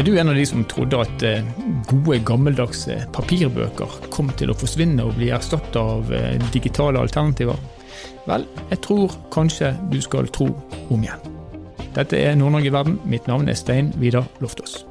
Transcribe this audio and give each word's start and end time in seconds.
Er 0.00 0.04
du 0.04 0.14
en 0.16 0.30
av 0.32 0.34
de 0.38 0.46
som 0.48 0.62
trodde 0.64 0.96
at 0.96 1.22
eh, 1.28 1.48
gode, 1.84 2.22
gammeldagse 2.24 2.94
papirbøker 3.12 3.98
kom 4.14 4.30
til 4.40 4.48
å 4.48 4.56
forsvinne 4.56 5.04
og 5.04 5.18
bli 5.18 5.28
erstatta 5.36 5.82
av 5.98 6.08
eh, 6.16 6.40
digitale 6.54 7.02
alternativer? 7.04 7.60
Vel, 8.24 8.48
jeg 8.70 8.80
tror 8.86 9.12
kanskje 9.34 9.74
du 9.92 10.00
skal 10.00 10.32
tro 10.32 10.48
om 10.88 11.04
igjen. 11.04 11.26
Dette 11.92 12.16
er 12.16 12.38
Nord-Norge 12.40 12.72
verden. 12.72 12.96
Mitt 13.04 13.28
navn 13.28 13.52
er 13.52 13.60
Stein 13.60 13.92
Vidar 14.00 14.24
Loftaas. 14.40 14.86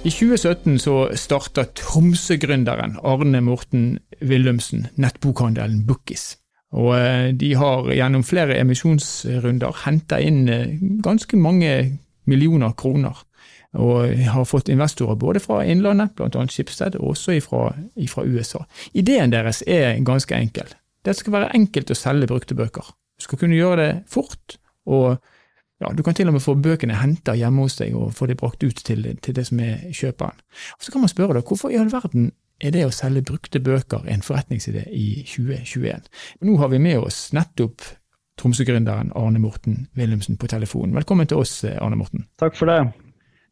I 0.00 0.08
2017 0.08 0.78
så 0.80 0.94
starta 1.12 1.66
Tromsø-gründeren 1.76 2.94
Arne 3.04 3.42
Morten 3.44 3.98
Willumsen 4.24 4.86
nettbokhandelen 4.96 5.82
Bookis. 5.84 6.38
Og 6.72 6.94
eh, 6.96 7.26
de 7.36 7.50
har 7.60 7.90
gjennom 7.92 8.24
flere 8.24 8.56
emisjonsrunder 8.62 9.82
henta 9.82 10.16
inn 10.24 10.46
eh, 10.48 10.78
ganske 11.04 11.36
mange 11.36 11.74
millioner 12.24 12.72
kroner. 12.80 13.20
Og 13.76 14.16
har 14.24 14.48
fått 14.48 14.72
investorer 14.72 15.20
både 15.20 15.42
fra 15.44 15.60
Innlandet, 15.68 16.14
bl.a. 16.16 16.46
Skipsted, 16.48 16.96
og 16.96 17.12
også 17.12 17.36
fra, 17.44 18.24
USA. 18.24 18.64
Ideen 18.96 19.34
deres 19.36 19.60
er 19.66 20.00
ganske 20.00 20.32
enkel. 20.34 20.72
Det 21.04 21.12
skal 21.18 21.36
være 21.36 21.52
enkelt 21.60 21.92
å 21.92 21.98
selge 21.98 22.30
brukte 22.32 22.56
bøker. 22.56 22.88
Du 23.20 23.28
skal 23.28 23.44
kunne 23.44 23.60
gjøre 23.60 23.82
det 23.82 23.92
fort, 24.08 24.56
og 24.88 25.20
ja, 25.80 25.92
Du 25.96 26.02
kan 26.02 26.14
til 26.14 26.28
og 26.28 26.36
med 26.36 26.44
få 26.44 26.54
bøkene 26.54 26.98
henta 27.00 27.34
hjemme 27.38 27.64
hos 27.64 27.78
deg 27.80 27.96
og 27.96 28.12
få 28.14 28.28
de 28.28 28.36
brakt 28.38 28.64
ut 28.64 28.82
til, 28.84 29.06
til 29.22 29.36
det 29.36 29.46
som 29.48 29.60
er 29.64 29.88
kjøperen. 29.88 30.36
Og 30.76 30.84
Så 30.84 30.92
kan 30.92 31.00
man 31.00 31.12
spørre 31.12 31.38
deg, 31.38 31.46
hvorfor 31.46 31.72
i 31.72 31.80
all 31.80 31.92
verden 31.92 32.32
er 32.60 32.74
det 32.74 32.84
å 32.84 32.92
selge 32.92 33.24
brukte 33.24 33.62
bøker 33.64 34.04
en 34.06 34.22
forretningside 34.22 34.84
i 34.92 35.24
2021? 35.24 36.10
Nå 36.44 36.56
har 36.60 36.68
vi 36.68 36.82
med 36.82 37.00
oss 37.00 37.30
nettopp 37.32 37.80
Tromsø-gründeren 38.40 39.12
Arne 39.16 39.40
Morten 39.40 39.86
Wilhelmsen 39.96 40.38
på 40.40 40.48
telefonen. 40.48 40.94
Velkommen 40.96 41.28
til 41.28 41.40
oss, 41.40 41.64
Arne 41.64 41.96
Morten. 42.00 42.26
Takk 42.40 42.56
for 42.56 42.70
det. 42.70 42.92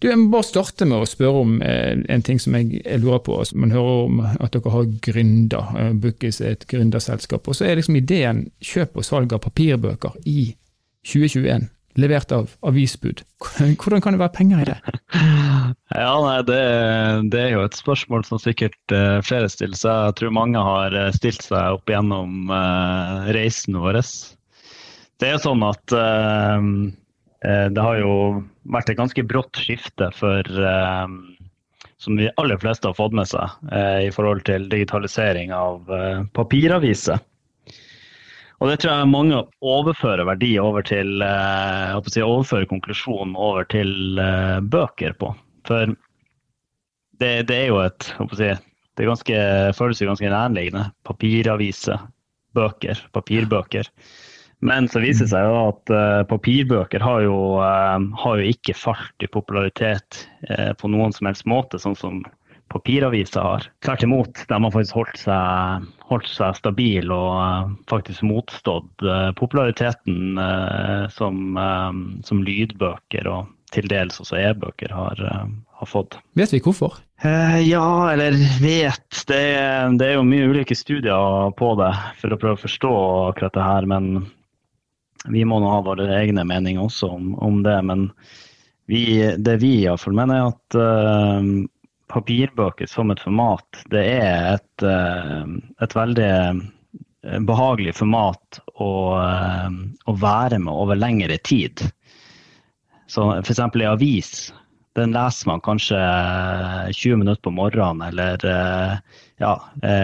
Du, 0.00 0.06
Jeg 0.08 0.18
må 0.18 0.30
bare 0.30 0.46
starte 0.46 0.86
med 0.86 1.02
å 1.02 1.08
spørre 1.08 1.42
om 1.42 1.56
eh, 1.60 1.98
en 2.08 2.22
ting 2.22 2.38
som 2.40 2.54
jeg, 2.54 2.78
jeg 2.84 3.00
lurer 3.02 3.18
på. 3.18 3.34
Altså, 3.40 3.58
man 3.58 3.74
hører 3.74 4.04
om 4.04 4.20
at 4.24 4.52
dere 4.54 4.72
har 4.72 4.92
gründer. 5.04 5.72
Eh, 5.76 5.90
Bookis 5.92 6.40
er 6.40 6.54
et 6.54 6.68
gründerselskap. 6.70 7.48
Og 7.48 7.58
så 7.58 7.66
er 7.66 7.80
liksom 7.80 7.98
ideen 7.98 8.46
kjøp 8.64 8.96
og 8.96 9.08
salg 9.08 9.34
av 9.34 9.42
papirbøker 9.44 10.14
i 10.24 10.54
2021 11.04 11.66
levert 11.98 12.32
av 12.34 12.54
avisbud. 12.66 13.22
Hvordan 13.80 14.02
kan 14.04 14.14
det 14.14 14.22
være 14.22 14.36
penger 14.38 14.62
i 14.62 14.70
det? 14.72 14.78
Ja, 15.88 16.12
nei, 16.20 16.40
det, 16.44 16.60
det, 17.32 17.40
er 17.40 17.54
jo 17.54 17.62
et 17.64 17.76
spørsmål 17.76 18.24
som 18.28 18.40
sikkert 18.40 18.76
uh, 18.92 19.18
flere 19.24 19.48
stiller 19.52 19.78
seg. 19.78 20.08
Jeg 20.08 20.16
tror 20.18 20.34
mange 20.36 20.60
har 20.60 20.94
eh, 20.96 21.08
stilt 21.16 21.44
seg 21.46 21.78
opp 21.78 21.88
gjennom 21.88 22.52
uh, 22.52 23.28
reisen 23.34 23.78
vår. 23.80 24.00
Det 25.18 25.30
er 25.32 25.40
sånn 25.42 25.64
at 25.66 25.96
det 27.38 27.82
har 27.82 27.96
jo 27.98 28.12
vært 28.70 28.92
et 28.92 28.98
ganske 28.98 29.24
brått 29.26 29.58
skifte 29.58 30.10
for 30.14 30.46
som 31.98 32.18
de 32.18 32.28
aller 32.38 32.60
fleste 32.62 32.86
har 32.86 32.94
fått 32.98 33.16
med 33.18 33.26
seg 33.30 33.50
i 34.04 34.12
forhold 34.14 34.44
til 34.46 34.68
digitalisering 34.70 35.50
av 35.54 35.90
papiraviser. 36.38 37.18
Og 38.58 38.70
det 38.70 38.80
tror 38.82 38.90
jeg 38.96 39.10
mange 39.12 39.40
overfører 39.62 40.26
verdi 40.26 40.56
over 40.58 40.82
til 40.86 41.22
eh, 41.22 41.98
si, 42.10 42.22
overfører 42.24 42.66
konklusjonen 42.70 43.36
over 43.38 43.68
til 43.70 44.18
uh, 44.18 44.58
bøker 44.58 45.14
på. 45.20 45.30
For 45.68 45.92
det, 47.22 47.30
det, 47.50 47.54
er 47.54 47.68
jo 47.70 47.82
et 47.84 48.08
si, 48.34 48.48
Det 48.98 49.06
ganske, 49.06 49.42
føles 49.78 50.02
jo 50.02 50.08
ganske 50.10 50.32
nærliggende. 50.32 50.88
Papiraviser, 51.06 52.02
bøker, 52.58 52.98
papirbøker. 53.14 53.92
Men 54.58 54.90
så 54.90 54.98
viser 55.04 55.28
det 55.28 55.36
seg 55.36 55.46
jo 55.46 55.60
at 55.68 55.94
uh, 55.94 56.26
papirbøker 56.26 57.04
har 57.04 57.22
jo, 57.28 57.38
har 57.62 58.42
jo, 58.42 58.50
ikke 58.56 58.74
falt 58.74 59.22
i 59.22 59.30
popularitet 59.30 60.24
på 60.80 60.90
noen 60.90 61.14
som 61.14 61.30
helst 61.30 61.46
måte, 61.46 61.78
sånn 61.78 61.94
som 61.98 62.24
papiraviser 62.72 63.44
har. 63.44 63.70
Tvert 63.86 64.02
imot, 64.02 64.42
de 64.50 64.58
har 64.58 64.74
faktisk 64.74 64.98
holdt 64.98 65.22
seg, 65.22 65.86
holdt 66.08 66.30
seg 66.32 66.56
stabil 66.56 67.12
og 67.12 67.28
uh, 67.36 67.70
faktisk 67.90 68.24
motstått 68.26 69.04
uh, 69.04 69.30
populariteten 69.38 70.40
uh, 70.40 71.04
som, 71.12 71.58
som, 72.24 72.42
lydbøker 72.44 73.28
og 73.28 73.54
til 73.74 73.88
dels 73.90 74.16
også 74.22 74.38
e-bøker 74.40 74.94
har, 74.96 75.18
har, 75.20 75.88
fått. 75.88 76.16
Vet 76.38 76.54
vi 76.54 76.62
hvorfor? 76.64 76.94
ja, 77.20 77.88
eller 78.14 78.32
vet. 78.62 79.10
Det, 79.28 79.42
det, 80.00 80.06
er 80.06 80.14
jo 80.14 80.24
mye 80.24 80.46
ulike 80.48 80.76
studier 80.78 81.50
på 81.58 81.74
det 81.76 81.90
for 82.16 82.32
å 82.32 82.38
prøve 82.40 82.56
å 82.56 82.62
forstå 82.62 82.92
akkurat 83.26 83.58
det 83.58 83.66
her. 83.66 83.88
Men 83.90 84.08
vi 85.28 85.44
må 85.44 85.58
nå 85.60 85.68
ha 85.68 85.82
våre 85.84 86.08
egne 86.16 86.46
meninger 86.48 86.80
også 86.80 87.10
om, 87.18 87.34
om 87.44 87.60
det. 87.66 87.76
Men 87.90 88.06
vi, 88.88 89.02
det 89.36 89.58
vi 89.60 89.74
iallfall 89.82 90.16
mener, 90.16 90.40
er 90.40 90.54
at 90.54 91.68
papirbøker 92.08 92.88
som 92.90 93.12
et 93.12 93.22
format, 93.22 93.82
det 93.92 94.04
er 94.18 94.54
et, 94.56 94.84
eh, 94.84 95.44
et 95.84 95.96
veldig 95.96 96.28
eh, 96.28 97.40
behagelig 97.48 97.96
format 98.00 98.60
å, 98.76 98.92
eh, 99.20 99.78
å, 100.06 100.14
være 100.22 100.60
med 100.64 100.72
over 100.72 100.98
lengre 100.98 101.38
tid. 101.44 101.84
Så 103.08 103.30
F.eks. 103.40 103.60
i 103.60 103.88
avis, 103.88 104.32
den 104.98 105.14
leser 105.14 105.48
man 105.48 105.62
kanskje 105.64 105.98
20 106.90 107.20
minutter 107.22 107.44
på 107.46 107.54
morgenen 107.54 108.02
eller 108.08 108.42
ja, 109.38 109.52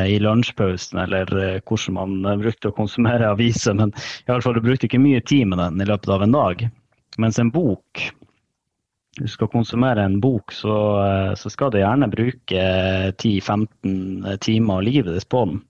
i 0.06 0.20
lunsjpausen, 0.22 1.00
eller 1.02 1.32
hvordan 1.66 1.96
man 1.98 2.40
brukte 2.40 2.70
å 2.70 2.76
konsumere 2.76 3.32
aviser. 3.34 3.74
Men 3.74 3.90
i 4.22 4.30
alle 4.30 4.44
fall, 4.44 4.54
du 4.54 4.62
brukte 4.64 4.86
ikke 4.86 5.02
mye 5.02 5.20
tid 5.26 5.50
med 5.50 5.58
den 5.60 5.82
i 5.82 5.88
løpet 5.90 6.14
av 6.14 6.22
en 6.24 6.36
dag. 6.36 6.62
Mens 7.18 7.42
en 7.42 7.50
bok 7.52 8.06
du 9.16 9.28
skal 9.28 9.48
konsumere 9.48 10.02
en 10.02 10.20
bok, 10.20 10.52
så, 10.52 10.76
eh, 11.04 11.34
så 11.34 11.50
skal 11.50 11.70
du 11.70 11.78
gjerne 11.78 12.10
bruke 12.10 12.64
10-15 13.12 14.36
timer 14.42 14.80
av 14.80 14.82
livet 14.82 15.14
ditt 15.14 15.28
på 15.28 15.44
den. 15.44 15.62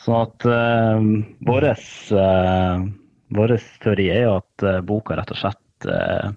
Så 0.00 0.14
at 0.16 0.46
uh, 0.48 0.96
vår 1.44 1.66
uh, 1.68 3.58
teori 3.84 4.06
er 4.08 4.22
jo 4.22 4.36
at 4.38 4.64
boka 4.88 5.18
rett 5.18 5.34
og 5.34 5.40
slett 5.42 5.88
uh, 5.90 6.30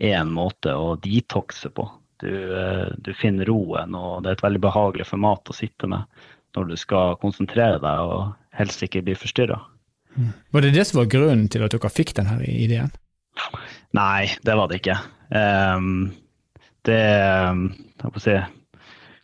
er 0.00 0.14
en 0.16 0.32
måte 0.32 0.72
å 0.72 0.94
detoxe 0.96 1.68
på. 1.76 1.84
Du, 2.20 2.32
du, 3.00 3.14
finner 3.16 3.48
roen, 3.48 3.94
og 3.96 4.22
det 4.22 4.28
er 4.28 4.34
et 4.36 4.42
veldig 4.44 4.60
behagelig 4.60 5.06
format 5.08 5.52
å 5.52 5.56
sitte 5.56 5.88
med 5.88 6.04
når 6.56 6.66
du 6.68 6.74
skal 6.80 7.14
konsentrere 7.20 7.78
deg 7.80 8.08
og 8.08 8.34
helst 8.56 8.82
ikke 8.84 9.00
bli 9.06 9.14
forstyrra. 9.16 9.56
Mm. 10.16 10.32
Var 10.52 10.66
det 10.66 10.74
det 10.74 10.84
som 10.88 11.00
var 11.00 11.08
grunnen 11.12 11.46
til 11.48 11.64
at 11.64 11.72
dere 11.72 11.92
fikk 11.92 12.12
denne 12.18 12.36
ideen? 12.44 12.92
Nei, 13.96 14.28
det 14.44 14.56
var 14.58 14.68
det 14.68 14.82
ikke. 14.82 14.98
Um, 15.30 16.10
det 16.88 16.98
jeg 16.98 18.10
får 18.14 18.22
si, 18.24 18.38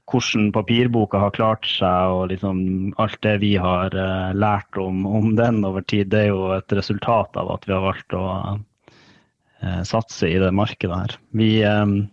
Hvordan 0.06 0.53
papirboka 0.55 1.19
har 1.19 1.33
klart 1.34 1.67
seg 1.67 2.12
og 2.15 2.28
liksom 2.31 2.59
alt 3.03 3.19
det 3.27 3.41
vi 3.43 3.56
har 3.59 3.91
uh, 3.91 4.31
lært 4.39 4.78
om, 4.78 5.03
om, 5.03 5.33
den 5.39 5.65
over 5.67 5.83
tid, 5.83 6.12
det 6.12 6.21
er 6.21 6.31
jo 6.31 6.53
et 6.55 6.72
resultat 6.78 7.34
av 7.34 7.50
at 7.56 7.67
vi 7.67 7.75
har 7.75 7.83
valgt 7.83 8.15
å 8.15 8.27
uh, 8.55 9.83
satse 9.89 10.31
i 10.31 10.39
det 10.39 10.53
markedet 10.55 10.94
her. 11.00 11.17
Vi, 11.34 11.50
um, 11.67 12.06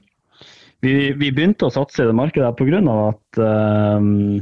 vi, 0.81 1.13
vi, 1.13 1.29
begynte 1.29 1.69
å 1.69 1.75
satse 1.75 2.01
i 2.01 2.09
det 2.09 2.17
markedet 2.17 2.49
her 2.49 2.57
pga. 2.57 2.81
at 2.81 3.29
um, 4.01 4.41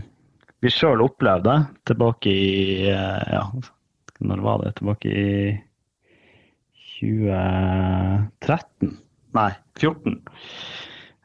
vi 0.63 0.69
sjøl 0.71 1.03
opplevde 1.03 1.59
tilbake 1.91 2.31
i 2.31 2.87
uh, 2.87 3.23
ja, 3.35 3.45
når 4.23 4.47
var 4.47 4.63
det? 4.63 4.77
Tilbake 4.79 5.11
i 5.11 5.59
2013 7.01 8.95
Nei, 9.37 9.51
14. 9.79 10.17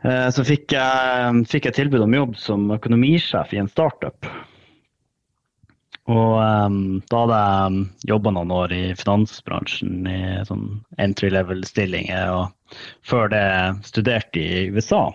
Eh, 0.06 0.28
så 0.30 0.44
fikk 0.46 0.74
jeg, 0.76 1.46
fikk 1.50 1.70
jeg 1.70 1.78
tilbud 1.80 2.04
om 2.04 2.14
jobb 2.14 2.36
som 2.38 2.68
økonomisjef 2.76 3.54
i 3.54 3.62
en 3.62 3.70
startup. 3.70 4.28
Og 6.06 6.36
um, 6.38 7.00
da 7.10 7.20
hadde 7.24 7.38
jeg 7.42 8.10
jobba 8.12 8.32
noen 8.36 8.52
år 8.54 8.74
i 8.76 8.82
finansbransjen 8.94 10.06
i 10.06 10.18
sånn 10.46 10.68
entry 11.02 11.32
level-stillinger, 11.34 12.30
og 12.30 12.76
før 13.02 13.32
det 13.32 13.46
studerte 13.88 14.38
i 14.38 14.68
USA. 14.70 15.08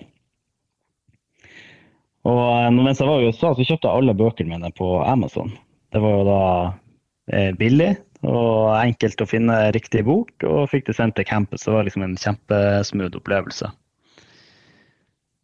Og 2.28 2.76
mens 2.76 3.00
jeg 3.00 3.08
var 3.08 3.24
i 3.24 3.32
USA, 3.32 3.54
så 3.56 3.64
kjøpte 3.64 3.88
jeg 3.88 4.02
alle 4.02 4.18
bøkene 4.20 4.52
mine 4.52 4.74
på 4.76 4.98
Amazon. 5.08 5.56
Det 5.96 6.04
var 6.04 6.18
jo 6.18 6.28
da 6.28 6.42
eh, 7.32 7.56
billig, 7.56 7.94
og 8.28 8.74
enkelt 8.78 9.22
å 9.22 9.30
finne 9.30 9.58
riktig 9.76 10.04
bok, 10.06 10.34
og 10.46 10.70
fikk 10.72 10.90
det 10.90 10.98
sendt 10.98 11.18
til 11.18 11.28
campus. 11.28 11.66
Det 11.66 11.74
var 11.74 11.88
liksom 11.88 12.06
en 12.06 12.18
kjempesmooth 12.20 13.18
opplevelse. 13.18 13.72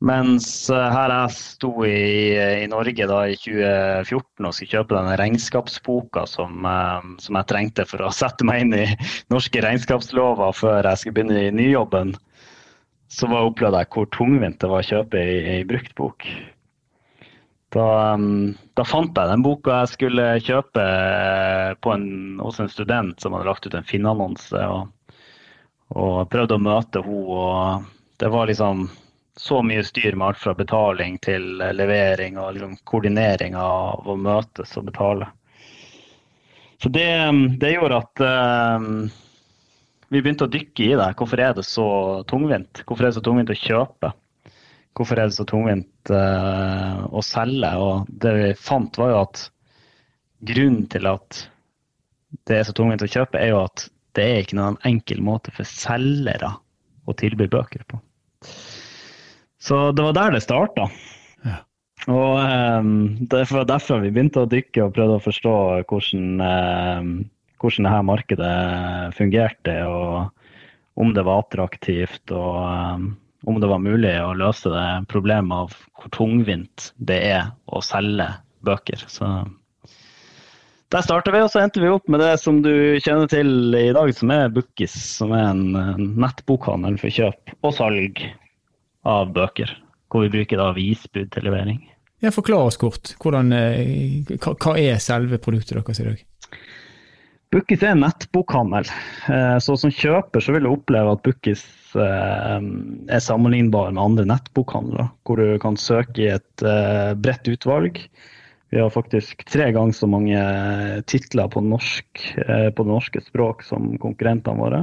Mens 0.05 0.45
eh, 0.69 0.89
her 0.93 1.09
jeg 1.09 1.33
sto 1.33 1.71
i, 1.87 2.37
i, 2.37 2.65
Norge 2.69 3.07
da 3.09 3.23
i 3.25 3.37
2014 3.41 4.45
og 4.45 4.53
skulle 4.53 4.75
kjøpe 4.75 4.93
denne 4.93 5.15
regnskapsboka 5.17 6.27
som, 6.29 6.67
eh, 6.69 7.07
som, 7.23 7.39
jeg 7.39 7.49
trengte 7.49 7.85
for 7.89 8.05
å 8.05 8.13
sette 8.19 8.45
meg 8.45 8.65
inn 8.65 8.75
i 8.77 8.85
norske 9.33 9.63
regnskapslover 9.65 10.53
før 10.53 10.91
jeg 10.91 11.01
skulle 11.01 11.17
begynne 11.17 11.47
i 11.47 11.55
nyjobben, 11.55 12.13
så 13.09 13.31
opplevde 13.39 13.81
jeg 13.81 13.91
hvor 13.95 14.11
tungvint 14.13 14.61
det 14.61 14.69
var 14.69 14.85
å 14.85 14.89
kjøpe 14.91 15.17
ei, 15.17 15.41
ei 15.55 15.65
brukt 15.65 15.95
bok. 15.97 16.29
Da, 17.77 18.13
um, 18.13 18.55
da, 18.73 18.83
fant 18.87 19.13
jeg 19.13 19.29
den 19.29 19.43
boka 19.45 19.81
jeg 19.83 19.91
skulle 19.91 20.27
kjøpe 20.41 20.83
en, 21.93 22.07
hos 22.41 22.57
en 22.61 22.71
student 22.71 23.21
som 23.21 23.35
hadde 23.35 23.49
lagt 23.49 23.67
ut 23.67 23.75
en 23.77 23.85
Finn-annonse. 23.85 24.61
Og, 24.65 25.11
og, 25.93 26.15
prøvde 26.31 26.57
å 26.57 26.63
møte 26.63 27.03
henne. 27.05 27.37
Og 27.37 28.17
det 28.17 28.31
var 28.33 28.49
liksom 28.49 28.87
så 29.37 29.61
mye 29.61 29.85
styr 29.85 30.17
med 30.17 30.31
alt 30.31 30.41
fra 30.41 30.55
betaling 30.57 31.19
til 31.21 31.59
levering 31.77 32.39
og 32.41 32.55
liksom 32.55 32.79
koordinering 32.89 33.53
av 33.61 34.09
å 34.09 34.17
møtes 34.17 34.73
og 34.79 34.87
betale. 34.89 35.29
Så 36.81 36.89
det, 36.93 37.09
um, 37.29 37.43
det 37.61 37.75
gjorde 37.75 38.01
at 38.01 38.25
um, 38.81 39.09
vi 40.09 40.21
begynte 40.23 40.47
å 40.47 40.53
dykke 40.53 40.87
i 40.87 40.95
det. 40.97 41.11
Hvorfor 41.19 41.45
er 41.45 41.53
det 41.57 41.65
så 41.69 41.89
tungvint? 42.29 42.81
Hvorfor 42.85 43.05
er 43.05 43.11
det 43.11 43.19
så 43.19 43.25
tungvint 43.25 43.53
å 43.53 43.61
kjøpe? 43.67 44.17
Hvorfor 44.97 45.19
er 45.19 45.29
det 45.29 45.37
så 45.37 45.45
tungvint 45.47 46.11
uh, 46.11 47.05
å 47.13 47.21
selge? 47.25 47.69
Og 47.77 48.09
det 48.09 48.33
vi 48.37 48.49
fant, 48.59 48.97
var 48.99 49.13
jo 49.13 49.19
at 49.25 49.43
grunnen 50.47 50.87
til 50.91 51.09
at 51.09 51.43
det 52.47 52.59
er 52.59 52.67
så 52.67 52.75
tungvint 52.75 53.05
å 53.05 53.09
kjøpe, 53.09 53.39
er 53.39 53.53
jo 53.53 53.61
at 53.65 53.87
det 54.17 54.25
er 54.25 54.41
ikke 54.41 54.57
noen 54.57 54.79
enkel 54.87 55.21
måte 55.23 55.53
for 55.53 55.69
selgere 55.69 56.55
å 57.07 57.15
tilby 57.17 57.47
bøker 57.51 57.85
på. 57.87 57.99
Så 59.61 59.91
det 59.95 60.05
var 60.05 60.15
der 60.17 60.35
det 60.35 60.43
starta. 60.45 60.87
Ja. 61.45 61.59
Og 62.07 62.39
um, 62.39 62.91
det 63.29 63.45
var 63.51 63.67
derfor 63.69 64.01
vi 64.03 64.11
begynte 64.13 64.45
å 64.45 64.49
dykke 64.49 64.85
og 64.85 64.95
prøvde 64.95 65.19
å 65.19 65.23
forstå 65.23 65.55
hvordan, 65.89 66.27
um, 66.41 67.13
hvordan 67.61 67.89
dette 67.89 68.09
markedet 68.09 68.57
fungerte, 69.17 69.77
og 69.87 70.97
om 70.97 71.13
det 71.13 71.25
var 71.27 71.43
attraktivt. 71.43 72.23
og 72.31 72.61
um, 72.97 73.09
om 73.45 73.59
det 73.61 73.69
var 73.69 73.83
mulig 73.83 74.13
å 74.23 74.33
løse 74.37 74.71
det 74.73 74.87
problemet 75.11 75.65
av 75.65 75.75
hvor 75.97 76.13
tungvint 76.15 76.91
det 76.97 77.19
er 77.29 77.49
å 77.69 77.81
selge 77.85 78.29
bøker. 78.65 79.03
Så 79.11 79.29
der 80.93 81.03
starta 81.03 81.33
vi, 81.33 81.41
og 81.43 81.51
så 81.51 81.61
endte 81.61 81.83
vi 81.83 81.91
opp 81.91 82.07
med 82.07 82.21
det 82.23 82.37
som 82.39 82.61
du 82.63 82.71
kjenner 83.03 83.27
til 83.31 83.75
i 83.75 83.91
dag, 83.95 84.11
som 84.15 84.31
er 84.31 84.53
Bookis, 84.55 84.95
som 85.17 85.33
er 85.35 85.49
en 85.51 86.07
nettbokhandel 86.15 86.95
for 87.01 87.11
kjøp 87.11 87.57
og 87.59 87.75
salg 87.75 88.23
av 89.07 89.33
bøker. 89.35 89.73
Hvor 90.07 90.23
vi 90.23 90.31
bruker 90.37 90.61
da 90.61 90.71
visbud 90.71 91.33
til 91.33 91.43
levering. 91.43 91.81
Ja, 92.23 92.31
Forklar 92.31 92.69
oss 92.69 92.79
kort. 92.79 93.11
Hvordan, 93.21 93.51
eh, 93.53 94.37
hva 94.39 94.77
er 94.79 95.03
selve 95.03 95.37
produktet 95.43 95.75
deres 95.75 95.99
i 95.99 96.07
dag? 96.07 96.23
Bookis 97.47 97.79
er 97.79 97.93
en 97.93 98.01
nettbokhandel. 98.03 98.89
Eh, 99.31 99.57
så 99.63 99.77
som 99.79 99.91
kjøper 99.93 100.43
så 100.43 100.51
vil 100.55 100.65
du 100.67 100.73
oppleve 100.73 101.13
at 101.15 101.21
Bookis 101.23 101.63
eh, 101.95 102.57
er 102.59 103.23
sammenlignbar 103.23 103.93
med 103.93 104.03
andre 104.03 104.25
nettbokhandler, 104.33 105.07
hvor 105.23 105.39
du 105.39 105.55
kan 105.63 105.79
søke 105.79 106.25
i 106.25 106.33
et 106.33 106.65
eh, 106.67 107.13
bredt 107.15 107.47
utvalg. 107.47 108.01
Vi 108.75 108.81
har 108.83 108.91
faktisk 108.91 109.45
tre 109.47 109.69
ganger 109.71 109.95
så 109.95 110.09
mange 110.11 110.41
titler 111.07 111.47
på, 111.47 111.63
norsk, 111.63 112.19
på 112.35 112.83
det 112.83 112.91
norske 112.91 113.21
språk 113.23 113.63
som 113.63 113.93
konkurrentene 114.03 114.59
våre. 114.59 114.81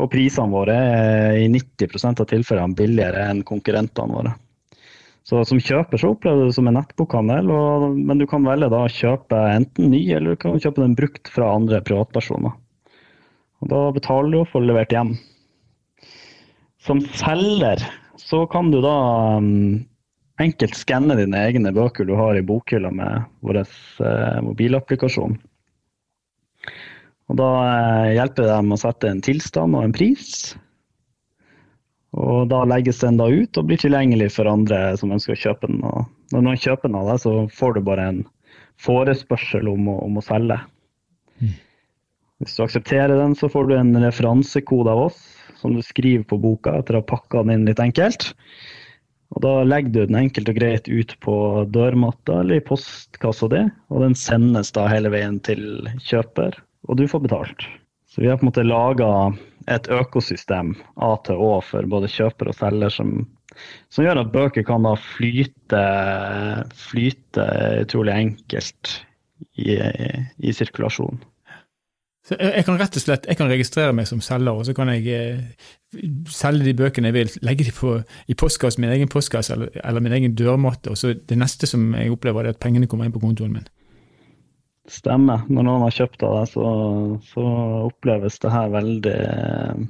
Og 0.00 0.08
prisene 0.08 0.48
våre 0.54 0.78
er 0.80 1.36
i 1.42 1.50
90% 1.52 2.24
av 2.24 2.30
tilfellene 2.30 2.78
billigere 2.78 3.26
enn 3.28 3.44
konkurrentene 3.44 4.16
våre. 4.16 4.32
Så 5.28 5.44
som 5.46 5.60
kjøper 5.62 6.00
så 6.00 6.10
opplever 6.12 6.42
du 6.42 6.50
det 6.50 6.56
som 6.56 6.66
en 6.66 6.74
nettbokhandel, 6.74 7.50
og, 7.54 7.84
men 7.94 8.18
du 8.18 8.26
kan 8.30 8.42
velge 8.46 8.70
da 8.72 8.82
å 8.84 8.90
kjøpe 8.90 9.38
enten 9.52 9.92
ny 9.92 10.00
eller 10.16 10.34
du 10.34 10.40
kan 10.42 10.58
kjøpe 10.58 10.82
den 10.82 10.96
brukt 10.98 11.30
fra 11.30 11.52
andre 11.54 11.78
privatpersoner. 11.86 12.56
Og 13.62 13.70
Da 13.70 13.82
betaler 13.94 14.34
du 14.34 14.40
og 14.40 14.50
får 14.50 14.66
levert 14.66 14.94
hjem. 14.94 15.14
Som 16.82 17.04
selger 17.14 17.84
så 18.18 18.42
kan 18.50 18.72
du 18.72 18.80
da 18.82 18.96
um, 19.38 19.84
enkelt 20.42 20.74
skanne 20.74 21.14
dine 21.18 21.44
egne 21.46 21.70
bøker 21.74 22.06
du 22.08 22.16
har 22.18 22.34
i 22.34 22.42
bokhylla 22.46 22.90
med 22.94 23.28
vår 23.46 23.62
uh, 23.62 24.42
mobilapplikasjon. 24.42 25.38
Og 27.30 27.38
Da 27.38 27.50
uh, 27.62 28.10
hjelper 28.10 28.42
det 28.42 28.50
dem 28.50 28.74
å 28.74 28.80
sette 28.82 29.12
en 29.12 29.22
tilstand 29.22 29.78
og 29.78 29.86
en 29.86 29.94
pris. 29.94 30.56
Og 32.32 32.46
da 32.52 32.62
legges 32.68 33.02
den 33.02 33.18
da 33.20 33.28
ut 33.28 33.58
og 33.58 33.68
blir 33.68 33.80
tilgjengelig 33.80 34.30
for 34.36 34.48
andre 34.50 34.92
som 35.00 35.12
ønsker 35.14 35.34
å 35.34 35.42
kjøpe 35.42 35.68
den. 35.70 35.82
Og 35.84 36.34
når 36.34 36.46
noen 36.46 36.62
kjøper 36.62 36.88
den 36.88 37.00
av 37.00 37.10
deg, 37.10 37.20
så 37.24 37.34
får 37.52 37.76
du 37.76 37.84
bare 37.86 38.08
en 38.08 38.22
forespørsel 38.82 39.68
om 39.70 39.90
å, 39.92 39.98
om 40.06 40.18
å 40.18 40.24
selge. 40.24 40.58
Mm. 41.42 41.54
Hvis 42.42 42.56
du 42.58 42.64
aksepterer 42.64 43.14
den, 43.18 43.36
så 43.38 43.50
får 43.52 43.68
du 43.68 43.76
en 43.76 43.94
referansekode 44.02 44.90
av 44.90 45.08
oss 45.08 45.20
som 45.60 45.76
du 45.76 45.82
skriver 45.84 46.24
på 46.26 46.40
boka 46.42 46.74
etter 46.80 46.98
å 46.98 47.02
ha 47.02 47.10
pakka 47.12 47.44
den 47.44 47.60
inn 47.60 47.68
litt 47.68 47.82
enkelt. 47.82 48.32
Og 49.32 49.44
Da 49.44 49.52
legger 49.64 49.92
du 49.94 50.00
den 50.10 50.18
enkelt 50.24 50.50
og 50.50 50.58
greit 50.58 50.88
ut 50.90 51.14
på 51.24 51.36
dørmatta 51.72 52.40
eller 52.42 52.58
i 52.58 52.64
postkassa 52.66 53.48
di, 53.52 53.62
og 53.88 54.04
den 54.04 54.16
sendes 54.18 54.74
da 54.76 54.88
hele 54.90 55.12
veien 55.14 55.38
til 55.46 55.86
kjøper, 56.04 56.58
og 56.88 56.98
du 56.98 57.06
får 57.08 57.24
betalt. 57.28 57.64
Så 58.12 58.20
vi 58.20 58.28
har 58.28 58.36
på 58.36 58.44
en 58.44 58.50
måte 58.50 58.66
laga 58.66 59.08
et 59.70 59.88
økosystem 59.92 60.74
A 61.02 61.14
til 61.26 61.40
Å 61.40 61.56
for 61.64 61.88
både 61.90 62.10
kjøper 62.10 62.50
og 62.50 62.58
selger, 62.58 62.92
som, 62.94 63.12
som 63.92 64.06
gjør 64.06 64.22
at 64.24 64.32
bøker 64.34 64.66
kan 64.66 64.86
da 64.86 64.94
flyte, 64.98 65.82
flyte 66.88 67.48
utrolig 67.84 68.16
enkelt 68.16 68.96
i, 69.58 69.76
i, 69.78 70.54
sirkulasjon. 70.54 71.20
Så 72.22 72.36
jeg 72.38 72.62
kan 72.62 72.78
rett 72.78 72.96
og 72.96 73.02
slett 73.02 73.24
jeg 73.26 73.38
kan 73.38 73.50
registrere 73.50 73.94
meg 73.98 74.06
som 74.06 74.20
selger, 74.22 74.54
og 74.54 74.66
så 74.68 74.74
kan 74.76 74.92
jeg 74.92 75.08
eh, 75.10 76.02
selge 76.30 76.68
de 76.68 76.76
bøkene 76.78 77.10
jeg 77.10 77.16
vil. 77.16 77.32
Legge 77.42 77.66
de 77.66 77.94
i 78.30 78.36
postkassen, 78.38 78.84
min 78.84 78.94
egen 78.94 79.10
postkasse 79.10 79.56
eller, 79.56 79.72
eller 79.82 80.04
min 80.04 80.14
egen 80.20 80.36
dørmatte. 80.38 80.94
og 80.94 81.00
så 81.00 81.16
Det 81.18 81.38
neste 81.38 81.66
som 81.66 81.94
jeg 81.98 82.14
opplever, 82.14 82.46
er 82.46 82.54
at 82.54 82.62
pengene 82.62 82.86
kommer 82.86 83.08
inn 83.08 83.14
på 83.14 83.24
kontoen 83.24 83.56
min. 83.58 83.66
Stemmer. 84.90 85.44
Når 85.46 85.66
noen 85.66 85.84
har 85.86 85.94
kjøpt 85.94 86.24
av 86.26 86.38
deg, 86.40 86.48
så, 86.50 86.70
så, 87.30 87.44
oppleves 87.86 88.38
det 88.42 88.50
her 88.50 88.72
veldig 88.72 89.18
eh, 89.18 89.84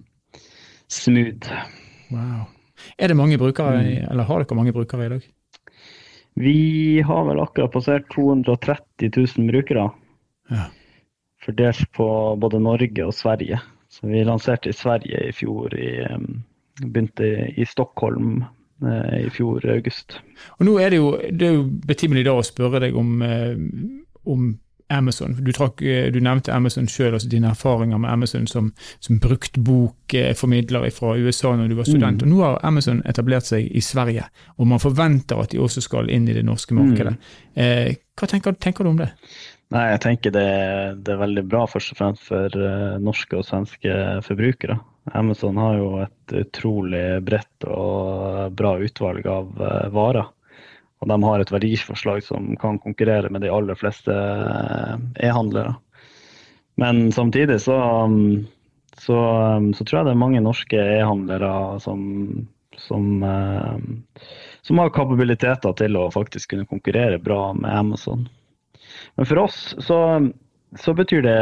smooth. 0.92 1.54
Wow. 2.12 2.50
Er 2.98 3.08
det 3.08 3.16
mange 3.16 3.38
brukere, 3.40 3.80
mm. 3.80 4.10
eller 4.12 4.28
har 4.28 4.42
dere 4.42 4.58
mange 4.58 4.74
brukere 4.76 5.06
i 5.06 5.12
dag? 5.14 5.26
Vi 6.42 6.56
har 7.04 7.26
vel 7.28 7.40
akkurat 7.40 7.72
passert 7.72 8.08
230 8.12 9.12
000 9.16 9.48
brukere. 9.48 9.90
Ja. 10.52 10.68
Fordelt 11.44 11.92
på 11.96 12.08
både 12.40 12.60
Norge 12.62 13.06
og 13.06 13.14
Sverige. 13.16 13.60
Så 13.92 14.08
vi 14.08 14.24
lanserte 14.24 14.70
i 14.70 14.76
Sverige 14.76 15.28
i 15.28 15.32
fjor. 15.36 15.74
I, 15.76 16.06
begynte 16.80 17.52
i 17.56 17.64
Stockholm 17.68 18.44
eh, 18.84 19.26
i 19.26 19.30
fjor 19.32 19.64
august. 19.72 20.20
Og 20.58 20.66
nå 20.68 20.78
er 20.80 20.92
det 20.92 21.00
jo, 21.00 21.10
det 21.30 21.48
er 21.48 21.58
jo 21.58 21.66
betimelig 21.88 22.24
da 22.28 22.36
å 22.38 22.46
spørre 22.46 22.80
deg 22.86 22.96
om, 22.96 23.10
eh, 23.26 23.56
om 24.24 24.52
Amazon. 24.92 25.36
Du, 25.40 25.50
trakk, 25.54 25.82
eh, 25.82 26.08
du 26.12 26.20
nevnte 26.24 26.52
Amazon 26.54 26.88
sjøl, 26.90 27.14
altså 27.16 27.30
dine 27.32 27.50
erfaringer 27.52 28.00
med 28.02 28.12
Amazon 28.12 28.46
som, 28.50 28.70
som 29.00 29.18
bruktbokformidler 29.22 30.88
fra 30.94 31.16
USA 31.16 31.54
når 31.56 31.72
du 31.72 31.78
var 31.78 31.88
student. 31.88 32.22
Mm. 32.22 32.26
Og 32.26 32.32
Nå 32.32 32.42
har 32.44 32.60
Amazon 32.68 33.02
etablert 33.08 33.48
seg 33.48 33.66
i 33.68 33.82
Sverige, 33.84 34.28
og 34.58 34.70
man 34.70 34.82
forventer 34.82 35.40
at 35.42 35.54
de 35.54 35.62
også 35.62 35.84
skal 35.84 36.12
inn 36.12 36.28
i 36.28 36.36
det 36.36 36.44
norske 36.46 36.76
markedet. 36.76 37.16
Mm. 37.16 37.64
Eh, 37.64 37.90
hva 38.18 38.28
tenker, 38.28 38.56
tenker, 38.60 38.84
du 38.84 38.92
om 38.92 39.00
det? 39.00 39.10
Nei, 39.72 39.86
jeg 39.94 40.02
tenker 40.04 40.34
det, 40.34 40.48
det, 41.00 41.14
er 41.14 41.22
veldig 41.22 41.44
bra 41.48 41.64
først 41.70 41.94
og 41.94 41.98
fremst 41.98 42.26
for 42.28 42.56
uh, 42.60 42.98
norske 43.00 43.38
og 43.38 43.46
svenske 43.48 43.94
forbrukere. 44.26 44.76
Amazon 45.16 45.56
har 45.58 45.78
jo 45.78 45.86
et 46.04 46.34
utrolig 46.42 47.06
bredt 47.24 47.66
og 47.72 48.52
bra 48.58 48.74
utvalg 48.84 49.26
av 49.32 49.48
uh, 49.56 49.88
varer. 49.94 50.28
Og 51.02 51.08
de 51.10 51.18
har 51.26 51.42
et 51.42 51.50
verdiforslag 51.50 52.22
som 52.22 52.52
kan 52.62 52.78
konkurrere 52.78 53.30
med 53.34 53.42
de 53.42 53.50
aller 53.50 53.78
fleste 53.78 54.14
eh, 54.14 54.92
e-handlere. 55.26 55.74
Men 56.78 57.08
samtidig 57.12 57.58
så, 57.60 57.78
så, 58.94 59.16
så, 59.74 59.84
tror 59.84 59.98
jeg 59.98 60.06
det 60.06 60.12
er 60.14 60.20
mange 60.22 60.42
norske 60.44 60.78
e-handlere 60.78 61.80
som, 61.82 62.04
som, 62.78 63.08
eh, 63.26 64.28
som, 64.62 64.78
har 64.78 64.94
kapabiliteter 64.94 65.74
til 65.82 65.98
å 65.98 66.06
faktisk 66.14 66.54
kunne 66.54 66.70
konkurrere 66.70 67.18
bra 67.18 67.50
med 67.58 67.74
Amazon. 67.74 68.28
Men 69.18 69.26
for 69.26 69.42
oss 69.42 69.58
så, 69.82 69.98
så 70.78 70.94
betyr 70.96 71.26
det 71.26 71.36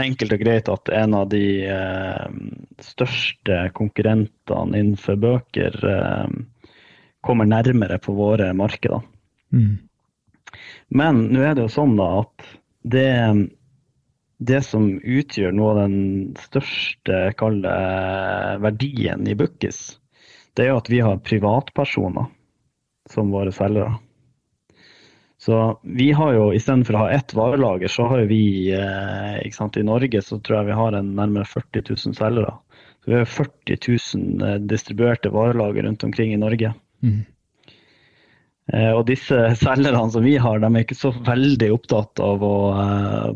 enkelt 0.00 0.38
og 0.38 0.46
greit 0.46 0.70
at 0.70 0.94
en 0.94 1.18
av 1.18 1.26
de 1.34 1.44
eh, 1.66 2.40
største 2.86 3.64
konkurrentene 3.74 4.78
innenfor 4.78 5.18
bøker 5.20 5.82
kommer 7.24 7.48
nærmere 7.48 7.98
på 8.02 8.14
våre 8.16 8.50
markeder. 8.56 9.04
Mm. 9.52 9.78
Men 10.88 11.24
nå 11.30 11.44
er 11.44 11.54
det 11.54 11.66
jo 11.66 11.72
sånn 11.72 11.96
da 11.98 12.08
at 12.22 12.50
det, 12.82 13.06
det 14.38 14.60
som 14.66 14.90
utgjør 14.98 15.54
noe 15.54 15.72
av 15.74 15.80
den 15.84 15.96
største 16.40 17.22
kalde, 17.38 17.72
verdien 18.64 19.26
i 19.28 19.36
Bookis, 19.38 20.00
det 20.56 20.66
er 20.66 20.72
jo 20.72 20.80
at 20.80 20.90
vi 20.90 21.02
har 21.04 21.22
privatpersoner 21.24 22.30
som 23.10 23.30
våre 23.34 23.52
selgere. 23.54 23.98
Så 25.40 25.80
vi 25.82 26.10
har 26.12 26.34
jo, 26.36 26.50
istedenfor 26.52 26.98
å 26.98 27.04
ha 27.06 27.12
ett 27.16 27.32
varelager, 27.32 27.88
så 27.88 28.04
har 28.10 28.26
vi 28.28 28.42
eh, 28.76 29.38
sant, 29.56 29.78
I 29.80 29.86
Norge 29.88 30.20
så 30.20 30.36
tror 30.36 30.58
jeg 30.58 30.68
vi 30.68 30.76
har 30.76 30.96
en 30.98 31.14
nærmere 31.16 31.48
40 31.48 31.86
000 31.94 32.16
selgere. 32.18 32.52
Så 33.00 33.08
vi 33.08 33.16
har 33.16 33.24
40 33.24 33.78
000 33.88 34.44
eh, 34.44 34.58
distribuerte 34.68 35.32
varelager 35.32 35.88
rundt 35.88 36.04
omkring 36.04 36.34
i 36.34 36.42
Norge. 36.42 36.74
Mm. 37.02 37.20
Og 38.94 39.00
disse 39.08 39.36
selgerne 39.58 40.04
som 40.14 40.22
vi 40.22 40.36
har, 40.38 40.60
de 40.62 40.68
er 40.68 40.84
ikke 40.84 40.94
så 40.94 41.10
veldig 41.26 41.72
opptatt 41.74 42.20
av 42.22 42.44
å 42.46 42.56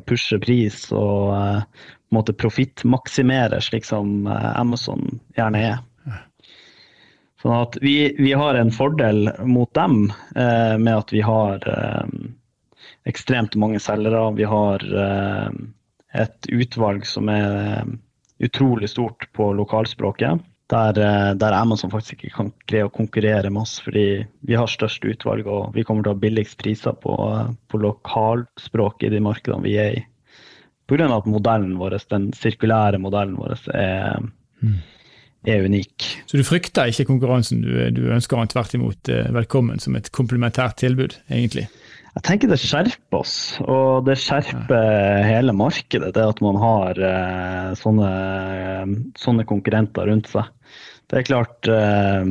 pushe 0.06 0.38
pris 0.38 0.84
og 0.94 1.32
på 1.34 2.14
en 2.14 2.18
måte 2.20 2.36
profittmaksimere, 2.38 3.58
slik 3.64 3.88
som 3.88 4.28
Amazon 4.30 5.18
gjerne 5.34 5.64
er. 5.72 5.80
Sånn 7.44 7.58
at 7.58 7.76
vi, 7.84 8.14
vi, 8.16 8.30
har 8.32 8.56
en 8.56 8.70
fordel 8.72 9.26
mot 9.44 9.68
dem 9.76 10.06
eh, 10.32 10.78
med 10.80 10.94
at 10.96 11.10
vi 11.12 11.20
har 11.20 11.60
eh, 11.68 12.14
ekstremt 13.04 13.52
mange 13.60 13.82
selgere. 13.84 14.30
Vi 14.38 14.46
har 14.48 14.80
eh, 14.80 15.50
et 16.24 16.48
utvalg 16.48 17.04
som 17.04 17.28
er 17.28 17.58
eh, 17.60 17.92
utrolig 18.48 18.88
stort 18.94 19.28
på 19.36 19.50
lokalspråket. 19.60 20.40
Der, 20.72 20.96
eh, 20.96 21.34
der 21.36 21.52
Amazon 21.58 21.92
faktisk 21.92 22.24
ikke 22.24 22.36
kan 22.38 22.52
greie 22.70 22.86
å 22.88 22.92
konkurrere 22.92 23.50
med 23.52 23.66
oss, 23.66 23.76
fordi 23.84 24.24
vi 24.48 24.56
har 24.56 24.70
størst 24.70 25.04
utvalg 25.04 25.46
og 25.50 25.74
vi 25.76 25.84
kommer 25.84 26.06
til 26.06 26.14
å 26.14 26.16
ha 26.16 26.22
billigst 26.22 26.56
priser 26.62 26.96
på, 26.96 27.14
på 27.68 27.80
lokalspråk 27.82 29.04
i 29.04 29.12
de 29.12 29.20
markedene 29.24 29.66
vi 29.66 29.76
er 29.82 30.00
i. 30.00 30.02
Pga. 30.88 31.08
at 31.12 31.28
modellen 31.28 31.78
vår, 31.80 31.98
den 32.10 32.32
sirkulære 32.36 33.00
modellen 33.00 33.38
vår 33.40 33.56
er 33.72 34.20
mm 34.64 34.82
er 35.44 35.64
unik. 35.64 36.04
Så 36.26 36.38
du 36.40 36.44
frykter 36.46 36.88
ikke 36.88 37.06
konkurransen, 37.08 37.62
du, 37.64 37.72
du 37.92 38.08
ønsker 38.12 38.40
den 38.40 38.52
tvert 38.52 38.76
imot 38.76 39.10
eh, 39.12 39.28
velkommen 39.34 39.82
som 39.82 39.96
et 39.98 40.10
komplementært 40.14 40.78
tilbud, 40.80 41.18
egentlig? 41.28 41.66
Jeg 42.14 42.22
tenker 42.28 42.50
det 42.50 42.60
skjerper 42.62 43.18
oss, 43.18 43.36
og 43.64 44.06
det 44.06 44.14
skjerper 44.22 45.24
hele 45.26 45.54
markedet. 45.56 46.12
Det 46.14 46.22
at 46.22 46.42
man 46.44 46.60
har 46.62 47.00
uh, 47.02 47.72
sånne, 47.78 48.10
sånne, 49.18 49.46
konkurrenter 49.50 50.06
rundt 50.06 50.30
seg. 50.30 50.46
Det 51.10 51.20
er 51.20 51.26
klart 51.26 51.70
uh, 51.70 52.22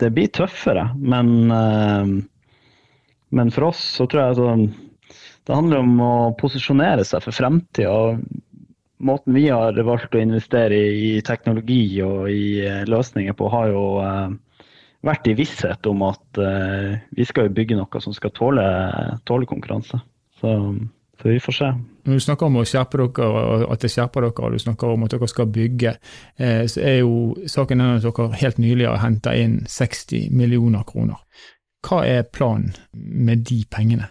det 0.00 0.10
blir 0.16 0.32
tøffere, 0.32 0.88
men, 0.96 1.52
uh, 1.52 2.08
men 3.36 3.52
for 3.52 3.68
oss 3.68 3.84
så 3.98 4.08
tror 4.08 4.24
jeg 4.24 4.40
sånn 4.40 4.68
det 5.48 5.56
handler 5.56 5.80
om 5.80 6.00
å 6.04 6.14
posisjonere 6.36 7.06
seg 7.08 7.22
for 7.24 7.32
fremtida 7.32 8.18
måten 8.98 9.36
vi 9.36 9.46
har 9.48 9.78
valgt 9.86 10.16
å 10.16 10.20
investere 10.20 10.76
i, 10.76 11.16
i 11.18 11.22
teknologi 11.24 12.00
og 12.04 12.28
i 12.32 12.64
uh, 12.66 12.82
løsninger 12.88 13.36
på, 13.38 13.48
har 13.52 13.70
jo 13.72 13.84
uh, 14.02 14.28
vært 15.06 15.28
i 15.30 15.34
visshet 15.38 15.86
om 15.90 16.04
at 16.08 16.40
uh, 16.42 16.94
vi 17.14 17.26
skal 17.28 17.52
bygge 17.54 17.78
noe 17.78 18.02
som 18.02 18.14
skal 18.16 18.32
tåle, 18.36 18.64
tåle 19.28 19.48
konkurranse. 19.50 20.00
Så, 20.40 20.54
så, 21.18 21.28
vi 21.28 21.38
får 21.42 21.56
se. 21.58 21.68
Når 22.08 22.18
du 22.18 22.24
snakker 22.24 22.48
om 22.48 22.58
å 22.60 22.66
skjerpe 22.66 23.00
dere, 23.02 23.60
at 23.68 23.84
det 23.84 23.92
skjerper 23.92 24.26
dere, 24.26 24.46
og 24.46 24.56
du 24.56 24.62
snakker 24.62 24.94
om 24.94 25.06
at 25.06 25.14
dere 25.14 25.28
skal 25.30 25.50
bygge, 25.52 25.94
så 26.38 26.82
er 26.82 27.00
jo 27.00 27.14
saken 27.50 27.82
den 27.82 27.98
at 27.98 28.06
dere 28.06 28.42
helt 28.42 28.60
nylig 28.62 28.86
har 28.88 29.02
henta 29.02 29.34
inn 29.36 29.58
60 29.68 30.30
millioner 30.32 30.86
kroner. 30.88 31.18
Hva 31.86 32.02
er 32.06 32.26
planen 32.26 32.72
med 32.94 33.44
de 33.50 33.60
pengene? 33.70 34.08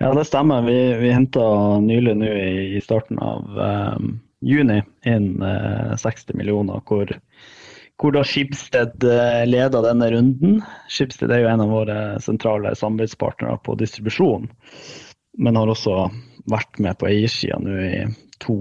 Ja, 0.00 0.14
det 0.16 0.26
stemmer. 0.28 0.64
Vi, 0.64 0.76
vi 1.00 1.12
henta 1.12 1.42
nylig 1.84 2.16
nå 2.16 2.28
i, 2.32 2.50
i, 2.76 2.80
starten 2.80 3.18
av 3.20 3.58
um, 3.96 4.14
juni 4.40 4.78
inn 5.08 5.34
uh, 5.44 5.96
60 6.00 6.38
millioner, 6.40 6.80
hvor, 6.88 7.12
hvor 8.00 8.14
da 8.16 8.22
Skipsted 8.24 9.04
leder 9.44 9.84
denne 9.84 10.06
runden. 10.14 10.60
Skipsted 10.88 11.32
er 11.34 11.42
jo 11.42 11.50
en 11.52 11.60
av 11.66 11.72
våre 11.72 11.96
sentrale 12.24 12.72
samarbeidspartnere 12.78 13.58
på 13.60 13.76
distribusjon, 13.76 14.48
men 15.36 15.58
har 15.60 15.68
også 15.68 16.06
vært 16.50 16.80
med 16.80 16.98
på 17.00 17.10
eiersida 17.10 17.58
nå 17.60 17.76
i 17.84 18.04
to 18.40 18.56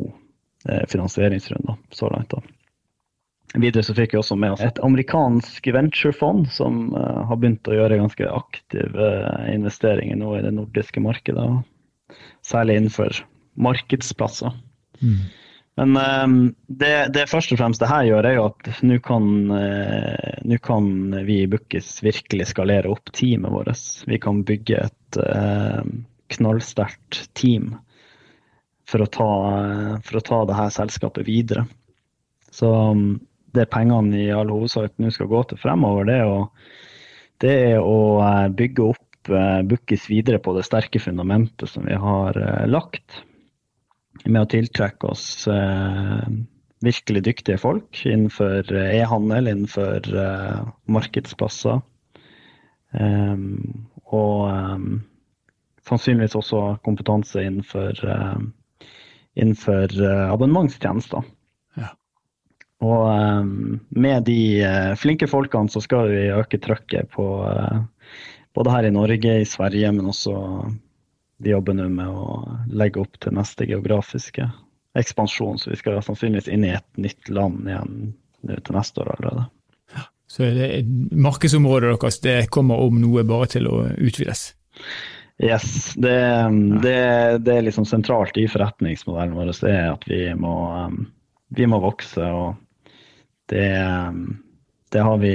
uh, 0.68 0.86
finansieringsrunder 0.92 1.78
så 1.96 2.10
langt. 2.12 2.36
da. 2.36 2.42
Videre 3.58 3.82
så 3.86 3.96
fikk 3.98 4.14
vi 4.14 4.20
også 4.20 4.38
med 4.38 4.54
oss 4.54 4.62
et 4.62 4.80
amerikansk 4.86 5.72
venturefond 5.74 6.52
som 6.54 6.92
uh, 6.94 7.26
har 7.30 7.40
begynt 7.40 7.70
å 7.70 7.78
gjøre 7.80 8.02
ganske 8.02 8.30
aktive 8.30 9.10
investeringer 9.50 10.20
nå 10.20 10.36
i 10.38 10.46
det 10.46 10.54
nordiske 10.54 11.02
markedet. 11.02 11.48
Særlig 12.46 12.80
innenfor 12.80 13.24
markedsplasser. 13.60 14.54
Mm. 15.00 15.24
Men 15.78 15.98
uh, 15.98 16.54
det, 16.68 16.94
det, 17.16 17.28
først 17.30 17.54
og 17.54 17.62
fremst 17.62 17.84
det 17.84 17.92
her 17.92 18.08
gjør, 18.10 18.30
er 18.30 18.38
jo 18.40 18.48
at 18.50 18.72
nå 18.84 18.98
kan, 19.06 19.30
kan, 20.66 20.90
vi 21.28 21.42
i 21.44 21.52
Bookis 21.52 21.92
virkelig 22.04 22.50
skalere 22.52 22.92
opp 22.92 23.14
teamet 23.16 23.54
vårt. 23.54 23.86
Vi 24.10 24.20
kan 24.22 24.42
bygge 24.48 24.82
et 24.88 25.22
knallsterkt 26.30 27.30
team 27.38 27.74
for 28.90 29.06
å 29.06 29.10
ta, 29.12 29.30
for 30.06 30.20
å 30.20 30.26
ta 30.26 30.40
det 30.50 30.58
her 30.58 30.72
selskapet 30.74 31.28
videre. 31.28 31.66
Så 32.54 32.70
um, 32.70 33.20
det 33.54 33.70
pengene 33.74 34.18
i 34.18 34.30
all 34.34 34.50
hovedsak 34.52 34.98
nå 35.02 35.12
skal 35.14 35.30
gå 35.30 35.44
til 35.50 35.62
fremover, 35.62 36.10
det 36.10 36.18
er 36.22 36.30
å, 36.30 36.42
det 37.42 37.54
er 37.72 37.80
å 37.82 38.00
eh, 38.22 38.48
bygge 38.54 38.90
opp 38.92 39.32
uh, 39.34 39.62
Bukkis 39.66 40.10
videre 40.10 40.42
på 40.44 40.54
det 40.58 40.66
sterke 40.68 41.02
fundamentet 41.02 41.72
som 41.72 41.86
vi 41.88 41.98
har 41.98 42.38
lagt. 42.70 43.24
Med 44.26 44.42
å 44.44 44.50
tiltrekke 44.52 45.12
oss 45.12 45.48
uh, 45.48 46.26
virkelig 46.84 47.24
dyktige 47.28 47.60
folk 47.62 48.02
innenfor 48.06 48.68
e-handel, 48.72 49.48
innenfor 49.52 50.06
markedsplasser. 50.92 51.82
Um, 53.00 53.88
og 54.10 54.48
sannsynligvis 55.86 56.38
også 56.40 56.62
kompetanse 56.86 57.44
innenfor, 57.46 58.00
innenfor 59.38 59.94
abonnementstjenester. 60.32 61.28
Og 62.80 63.06
um, 63.12 63.80
med 63.92 64.24
de 64.30 64.64
flinke 64.98 65.28
folkene 65.28 65.70
så 65.70 65.84
skal 65.84 66.10
vi 66.14 66.30
øke 66.32 66.62
trøkket 66.64 67.12
på 67.12 67.28
både 68.56 68.76
her 68.76 68.88
i 68.88 68.94
Norge, 68.94 69.36
i 69.42 69.48
Sverige, 69.48 69.92
men 69.94 70.10
også 70.10 70.36
vi 71.40 71.54
jobber 71.54 71.78
nå 71.78 71.88
med 71.94 72.10
å 72.10 72.42
legge 72.72 73.02
opp 73.04 73.20
til 73.24 73.36
neste 73.38 73.68
geografiske 73.70 74.50
ekspansjon. 75.00 75.60
Så 75.60 75.72
vi 75.72 75.80
skal 75.80 76.02
sannsynligvis 76.04 76.50
inn 76.52 76.66
i 76.68 76.74
et 76.76 76.90
nytt 77.00 77.32
land 77.32 77.68
igjen 77.68 78.12
til 78.48 78.76
neste 78.76 79.04
år 79.04 79.14
allerede. 79.16 79.48
Så 80.30 80.46
det, 80.54 80.84
markedsområdet 81.12 81.96
deres 81.96 82.20
det 82.22 82.38
kommer 82.54 82.84
om 82.86 83.00
noe 83.02 83.24
bare 83.26 83.48
til 83.50 83.66
å 83.66 83.86
utvides? 83.98 84.52
Yes, 85.42 85.94
det, 85.96 86.20
det, 86.84 87.00
det 87.46 87.54
er 87.56 87.66
liksom 87.66 87.88
sentralt 87.88 88.38
i 88.38 88.46
forretningsmodellen 88.52 89.38
vår. 89.38 89.54
Det 89.56 89.72
er 89.72 89.88
at 89.94 90.04
vi 90.10 90.26
må, 90.38 90.54
vi 91.56 91.68
må 91.72 91.80
vokse. 91.82 92.28
og 92.28 92.60
det, 93.50 93.72
det, 94.92 95.00
har 95.00 95.18
vi 95.18 95.34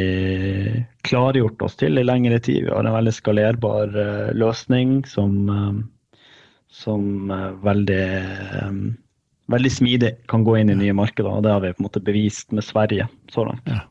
klargjort 1.09 1.65
oss 1.67 1.79
til 1.81 1.99
i 1.99 2.05
lengre 2.05 2.39
tid. 2.39 2.69
Vi 2.69 2.71
har 2.71 2.85
en 2.85 2.99
veldig 2.99 3.17
skalerbar 3.17 3.97
uh, 3.97 4.31
løsning 4.37 5.01
som, 5.09 5.41
uh, 5.49 5.73
som 6.75 7.31
uh, 7.31 7.53
veldig, 7.65 8.05
veldig 9.55 9.73
smidig 9.73 10.13
kan 10.31 10.45
gå 10.47 10.59
inn 10.59 10.73
i 10.75 10.79
nye 10.79 10.97
markeder. 10.97 11.31
og 11.31 11.45
Det 11.47 11.53
har 11.55 11.65
vi 11.65 11.75
på 11.75 11.85
en 11.85 11.89
måte 11.89 12.03
bevist 12.05 12.53
med 12.53 12.67
Sverige 12.67 13.09
så 13.33 13.47
langt. 13.47 13.69
Ja. 13.71 13.85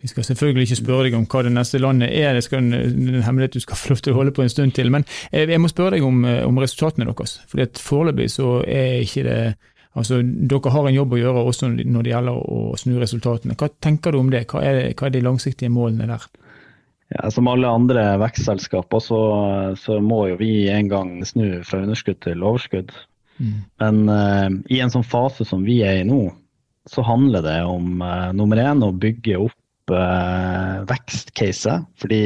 Vi 0.00 0.08
skal 0.08 0.24
selvfølgelig 0.24 0.64
ikke 0.64 0.78
spørre 0.80 1.04
deg 1.04 1.14
om 1.18 1.26
hva 1.28 1.42
det 1.44 1.50
neste 1.52 1.78
landet 1.78 2.08
er, 2.16 2.32
det 2.32 2.46
skal 2.46 2.62
en 2.62 3.18
hemmelighet 3.20 3.58
du 3.58 3.60
skal 3.60 3.76
få 3.76 3.90
lov 3.92 3.98
til 4.00 4.14
å 4.14 4.16
holde 4.16 4.32
på 4.32 4.40
en 4.40 4.48
stund 4.48 4.72
til. 4.72 4.88
Men 4.88 5.04
jeg 5.28 5.60
må 5.60 5.68
spørre 5.68 5.98
deg 5.98 6.06
om, 6.06 6.22
om 6.24 6.60
resultatene 6.62 7.04
deres. 7.04 7.34
For 7.50 7.60
Foreløpig 7.84 8.30
så 8.32 8.62
er 8.64 9.02
ikke 9.04 9.26
det 9.28 9.42
Altså, 9.98 10.20
Dere 10.22 10.70
har 10.70 10.86
en 10.86 10.94
jobb 10.94 11.16
å 11.16 11.18
gjøre 11.18 11.40
også 11.50 11.72
når 11.74 12.04
det 12.06 12.12
gjelder 12.12 12.36
å 12.38 12.76
snu 12.78 12.92
resultatene. 13.00 13.56
Hva 13.58 13.68
tenker 13.82 14.14
du 14.14 14.20
om 14.20 14.30
det? 14.30 14.44
Hva 14.50 14.62
er, 14.62 14.92
hva 14.94 15.08
er 15.08 15.16
de 15.16 15.22
langsiktige 15.24 15.72
målene 15.72 16.06
der? 16.06 16.28
Ja, 17.10 17.30
som 17.34 17.48
alle 17.50 17.68
andre 17.68 18.04
vekstselskaper 18.22 19.02
så, 19.02 19.20
så, 19.78 19.98
må 19.98 20.28
jo 20.30 20.36
vi 20.38 20.68
en 20.70 20.90
gang 20.90 21.16
snu 21.26 21.64
fra 21.66 21.82
underskudd 21.82 22.20
til 22.22 22.44
overskudd. 22.46 22.92
Mm. 23.40 23.56
Men 23.82 23.98
uh, 24.06 24.48
i 24.70 24.78
en 24.78 24.92
sånn 24.92 25.06
fase 25.06 25.46
som 25.48 25.64
vi 25.66 25.80
er 25.82 26.02
i 26.02 26.06
nå, 26.06 26.28
så 26.90 27.02
handler 27.02 27.42
det 27.42 27.58
om 27.66 27.98
uh, 28.04 28.30
nummer 28.36 28.60
én 28.62 28.84
å 28.86 28.92
bygge 28.94 29.40
opp 29.42 29.94
uh, 29.94 30.86
vekstcaset. 30.86 31.88
Fordi 31.98 32.22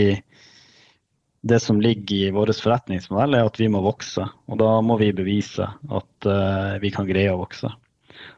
det 1.45 1.61
som 1.61 1.81
ligger 1.81 2.29
i 2.29 2.35
vår 2.35 2.53
forretningsmodell, 2.57 3.38
er 3.38 3.49
at 3.49 3.61
vi 3.61 3.71
må 3.73 3.81
vokse. 3.85 4.25
Og 4.49 4.61
da 4.61 4.69
må 4.85 4.99
vi 5.00 5.14
bevise 5.17 5.64
at 5.69 6.29
uh, 6.29 6.76
vi 6.83 6.93
kan 6.93 7.09
greie 7.09 7.33
å 7.33 7.41
vokse. 7.41 7.73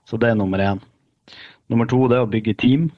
Så 0.06 0.18
det 0.18 0.30
er 0.30 0.38
nummer 0.38 0.62
én. 0.62 0.82
Nummer 1.70 1.90
to 1.90 2.04
det 2.10 2.20
er 2.20 2.26
å 2.26 2.30
bygge 2.30 2.54
team. 2.62 2.88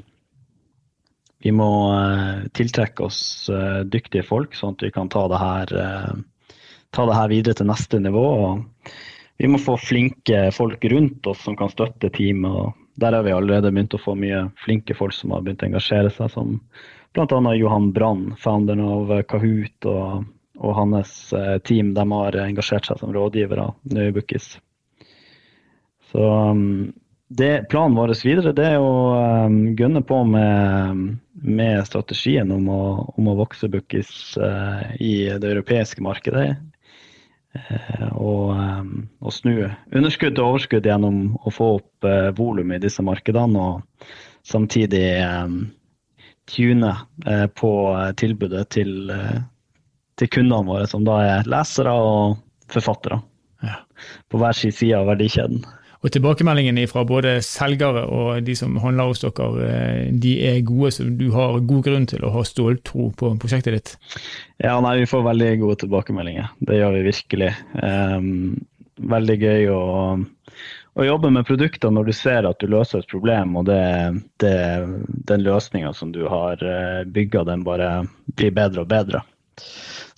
Vi 1.44 1.52
må 1.54 1.68
uh, 1.94 2.46
tiltrekke 2.56 3.06
oss 3.06 3.20
uh, 3.52 3.84
dyktige 3.86 4.26
folk, 4.26 4.56
sånn 4.58 4.74
at 4.76 4.88
vi 4.88 4.92
kan 4.94 5.10
ta 5.12 5.26
det, 5.30 5.38
her, 5.38 5.74
ta 6.90 7.06
det 7.06 7.18
her 7.20 7.30
videre 7.30 7.58
til 7.58 7.70
neste 7.70 8.00
nivå. 8.02 8.26
Vi 9.38 9.46
må 9.50 9.60
få 9.62 9.76
flinke 9.78 10.48
folk 10.54 10.82
rundt 10.90 11.26
oss 11.30 11.44
som 11.46 11.56
kan 11.56 11.70
støtte 11.70 12.10
teamet. 12.10 12.74
Der 12.98 13.14
har 13.14 13.22
vi 13.22 13.30
allerede 13.30 13.70
begynt 13.70 13.94
å 13.94 14.00
få 14.02 14.16
mye 14.18 14.48
flinke 14.58 14.96
folk 14.98 15.14
som 15.14 15.30
har 15.30 15.44
begynt 15.46 15.62
å 15.62 15.68
engasjere 15.68 16.10
seg. 16.10 16.32
som 16.34 16.56
Bl.a. 17.14 17.54
Johan 17.54 17.92
Brann, 17.92 18.34
founderen 18.38 18.82
av 18.82 19.12
Kahoot 19.30 19.86
og, 19.86 20.24
og 20.58 20.74
hans 20.74 21.32
eh, 21.32 21.58
team. 21.62 21.94
De 21.94 22.04
har 22.10 22.40
engasjert 22.42 22.90
seg 22.90 22.98
som 22.98 23.14
rådgivere 23.14 23.68
nå 23.94 24.08
i 24.08 24.14
Bookis. 24.16 24.56
Så 26.10 26.24
um, 26.24 26.90
det, 27.28 27.68
planen 27.68 27.96
vår 27.96 28.14
videre 28.24 28.54
det 28.56 28.64
er 28.72 28.80
å 28.80 28.92
um, 29.46 29.58
gønne 29.76 30.00
på 30.06 30.22
med, 30.24 31.18
med 31.44 31.84
strategien 31.84 32.48
om 32.54 32.70
å, 32.72 32.82
om 33.20 33.28
å 33.28 33.36
vokse 33.42 33.68
Bookis 33.68 34.10
uh, 34.40 34.80
i 34.96 35.28
det 35.36 35.50
europeiske 35.52 36.04
markedet. 36.04 36.54
Uh, 37.52 38.08
og, 38.16 38.42
um, 38.56 38.92
og, 39.20 39.32
snu 39.36 39.52
underskudd 39.68 40.38
til 40.38 40.46
overskudd 40.46 40.88
gjennom 40.88 41.36
å 41.44 41.52
få 41.52 41.74
opp 41.82 42.08
uh, 42.08 42.30
volum 42.38 42.72
i 42.72 42.80
disse 42.80 43.04
markedene. 43.04 43.60
Og 43.60 44.48
samtidig 44.48 45.18
um, 45.20 45.66
tune 46.48 46.94
uh, 47.28 47.46
på 47.60 47.72
tilbudet 48.16 48.70
til, 48.72 49.12
til, 50.16 50.32
kundene 50.32 50.64
våre, 50.64 50.88
som 50.88 51.04
da 51.04 51.20
er 51.26 51.50
lesere 51.52 51.92
og 51.92 52.40
forfattere. 52.72 53.20
Ja. 53.60 53.82
På 54.30 54.40
hver 54.40 54.56
sin 54.56 54.72
side 54.72 54.96
av 54.96 55.10
verdikjeden. 55.10 55.60
Og 55.98 56.12
tilbakemeldingene 56.14 56.84
fra 56.86 57.02
både 57.06 57.38
selgere 57.42 58.04
og 58.14 58.44
de 58.46 58.54
som 58.58 58.76
handler 58.78 59.10
hos 59.10 59.22
dere, 59.24 59.48
eh, 59.66 60.10
de 60.14 60.34
er 60.46 60.60
gode, 60.66 60.92
så 60.94 61.06
du 61.10 61.26
har 61.34 61.58
god 61.58 61.84
grunn 61.88 62.06
til 62.06 62.22
å 62.22 62.30
ha 62.36 62.44
ståltro 62.46 63.08
på 63.18 63.32
prosjektet 63.42 63.74
ditt? 63.74 63.94
Ja, 64.62 64.76
nei, 64.84 65.00
vi 65.00 65.08
får 65.10 65.26
veldig 65.26 65.52
gode 65.64 65.80
tilbakemeldinger. 65.82 66.52
Det 66.62 66.78
gjør 66.78 66.94
vi 66.94 67.06
virkelig. 67.08 67.50
Um, 67.82 68.28
veldig 68.98 69.36
gøy 69.42 69.66
å, 69.74 69.82
å, 70.94 71.06
jobbe 71.06 71.32
med 71.34 71.46
produkter 71.50 71.90
når 71.94 72.10
du 72.10 72.14
ser 72.14 72.46
at 72.46 72.62
du 72.62 72.70
løser 72.70 73.02
et 73.02 73.10
problem, 73.10 73.56
og 73.58 73.66
det, 73.66 73.82
det, 74.42 74.54
den 75.26 75.44
løsninga 75.46 75.92
som 75.98 76.14
du 76.14 76.24
har 76.30 76.62
eh, 76.62 77.02
bygga, 77.10 77.42
den 77.50 77.66
bare 77.66 77.90
blir 78.38 78.54
bedre 78.54 78.86
og 78.86 78.94
bedre. 78.94 79.24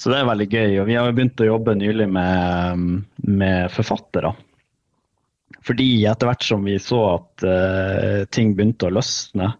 Så 0.00 0.12
det 0.12 0.20
er 0.20 0.28
veldig 0.28 0.48
gøy. 0.48 0.78
Og 0.80 0.86
vi 0.88 1.00
har 1.00 1.12
begynt 1.12 1.40
å 1.40 1.48
jobbe 1.54 1.76
nylig 1.76 2.08
med, 2.12 2.86
med 3.24 3.72
forfattere. 3.72 4.32
Fordi 5.66 5.88
etter 6.08 6.30
hvert 6.30 6.46
som 6.46 6.64
vi 6.64 6.78
så 6.80 7.00
at 7.16 7.44
uh, 7.44 8.24
ting 8.32 8.54
begynte 8.56 8.88
å 8.88 8.94
løsne 8.96 9.52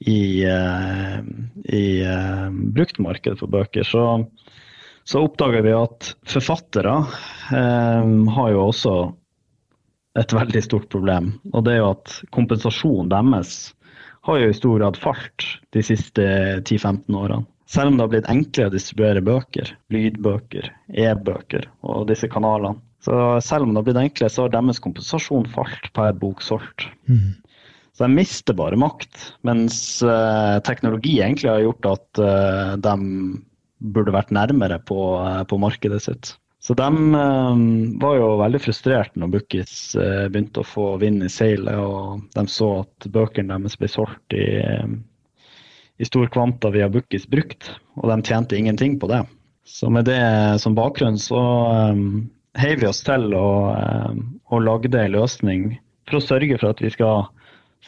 i, 0.00 0.44
uh, 0.48 1.18
i 1.68 1.84
uh, 2.06 2.48
bruktmarkedet 2.48 3.40
for 3.42 3.52
bøker, 3.52 3.84
så, 3.84 4.04
så 5.04 5.24
oppdager 5.26 5.66
vi 5.66 5.74
at 5.76 6.12
forfattere 6.28 6.96
har 7.48 8.52
jo 8.52 8.64
også 8.68 8.94
et 10.18 10.32
veldig 10.34 10.62
stort 10.64 10.88
problem. 10.92 11.34
Og 11.52 11.64
det 11.66 11.76
er 11.76 11.82
jo 11.82 11.92
at 11.92 12.16
kompensasjonen 12.34 13.12
deres 13.12 13.74
har 14.28 14.40
jo 14.42 14.50
i 14.50 14.56
stor 14.56 14.80
grad 14.80 14.98
falt 15.00 15.46
de 15.76 15.84
siste 15.84 16.24
10-15 16.64 17.14
årene. 17.16 17.46
Selv 17.68 17.90
om 17.90 17.98
det 17.98 18.04
har 18.06 18.12
blitt 18.14 18.30
enklere 18.32 18.70
å 18.70 18.72
distribuere 18.72 19.22
bøker, 19.24 19.74
lydbøker, 19.92 20.70
e-bøker 20.88 21.66
og 21.84 22.06
disse 22.08 22.30
kanalene, 22.32 22.80
så 23.04 23.38
selv 23.44 23.66
om 23.66 23.72
det 23.72 23.80
har 23.80 23.86
blitt 23.86 24.00
enklere, 24.00 24.32
så 24.32 24.46
har 24.46 24.54
deres 24.54 24.80
kompensasjon 24.82 25.46
falt 25.52 25.92
per 25.96 26.16
bok 26.18 26.42
solgt. 26.42 26.88
Mm. 27.10 27.36
Så 27.94 28.06
de 28.06 28.14
mister 28.14 28.54
bare 28.54 28.78
makt, 28.78 29.16
mens 29.46 29.76
uh, 30.06 30.58
teknologi 30.66 31.16
egentlig 31.18 31.50
har 31.50 31.64
gjort 31.64 31.88
at 31.90 32.20
uh, 32.22 32.74
de 32.78 32.94
burde 33.94 34.14
vært 34.14 34.30
nærmere 34.34 34.78
på, 34.86 34.98
uh, 35.18 35.42
på 35.50 35.58
markedet 35.62 36.04
sitt. 36.04 36.36
Så 36.62 36.74
de 36.78 36.86
var 38.02 38.16
jo 38.18 38.32
veldig 38.40 38.58
frustrert 38.60 39.14
når 39.16 39.30
Bookis 39.30 39.72
begynte 39.94 40.60
å 40.60 40.66
få 40.66 40.86
vind 41.00 41.22
i 41.22 41.30
seilet, 41.30 41.78
og 41.78 42.24
de 42.34 42.42
så 42.50 42.72
at 42.80 43.06
bøkene 43.14 43.54
deres 43.54 43.78
ble 43.78 43.88
solgt 43.88 44.34
i, 44.36 44.48
i 46.02 46.08
stor 46.10 46.26
kvanta 46.34 46.72
via 46.74 46.90
Bookies 46.92 47.28
brukt, 47.30 47.70
og 48.02 48.10
de 48.10 48.18
tjente 48.26 48.58
ingenting 48.58 48.98
på 49.00 49.08
det. 49.08 49.22
Så 49.64 49.88
med 49.94 50.10
det 50.10 50.18
som 50.60 50.74
bakgrunn 50.76 51.16
så 51.22 51.40
heiv 52.56 52.80
vi 52.82 52.88
oss 52.88 53.02
til 53.06 53.32
og, 53.36 53.74
eh, 53.76 54.20
og 54.52 54.64
lagde 54.64 55.02
en 55.02 55.16
løsning 55.16 55.68
for 56.08 56.18
å 56.18 56.24
sørge 56.24 56.58
for 56.60 56.72
at 56.72 56.82
vi 56.82 56.92
skal 56.94 57.28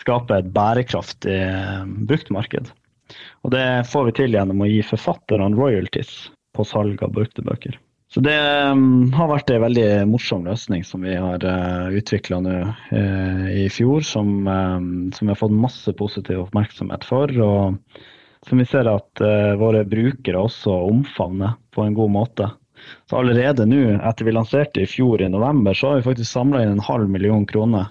skape 0.00 0.37
et 0.37 0.50
bærekraftig 0.55 1.37
eh, 1.37 1.85
bruktmarked. 2.09 2.73
Og 3.45 3.55
det 3.55 3.67
får 3.90 4.09
vi 4.09 4.17
til 4.21 4.37
gjennom 4.37 4.62
å 4.62 4.69
gi 4.69 4.83
forfatterne 4.87 5.50
royalties 5.57 6.29
på 6.55 6.67
salg 6.67 7.00
av 7.02 7.14
brukte 7.14 7.43
bøker. 7.47 7.79
Så 8.11 8.23
det 8.26 8.35
um, 8.75 9.11
har 9.14 9.29
vært 9.31 9.52
en 9.55 9.62
veldig 9.62 9.88
morsom 10.11 10.43
løsning 10.49 10.82
som 10.87 11.04
vi 11.06 11.13
har 11.15 11.45
utvikla 11.95 12.41
nå 12.43 12.54
i 13.54 13.69
fjor, 13.71 14.02
som, 14.02 14.32
som, 15.15 15.21
vi 15.21 15.30
har 15.30 15.39
fått 15.39 15.54
masse 15.54 15.95
positiv 15.95 16.41
oppmerksomhet 16.43 17.06
for. 17.06 17.30
Og 17.30 18.49
som 18.49 18.63
vi 18.63 18.67
ser 18.67 18.91
at 18.91 19.23
våre 19.63 19.84
brukere 19.87 20.43
også 20.43 20.75
omfavner 20.91 21.54
på 21.71 21.87
en 21.87 21.95
god 21.95 22.15
måte. 22.17 22.50
Så 23.10 23.19
allerede 23.19 23.66
nå, 23.69 23.80
etter 23.99 24.28
vi 24.28 24.34
lanserte 24.34 24.84
i 24.84 24.90
fjor 24.90 25.23
i 25.23 25.30
november, 25.32 25.75
så 25.75 25.90
har 25.93 26.00
vi 26.00 26.08
faktisk 26.10 26.30
samla 26.30 26.62
inn 26.64 26.76
en 26.76 26.86
halv 26.86 27.10
million 27.10 27.47
kroner 27.49 27.90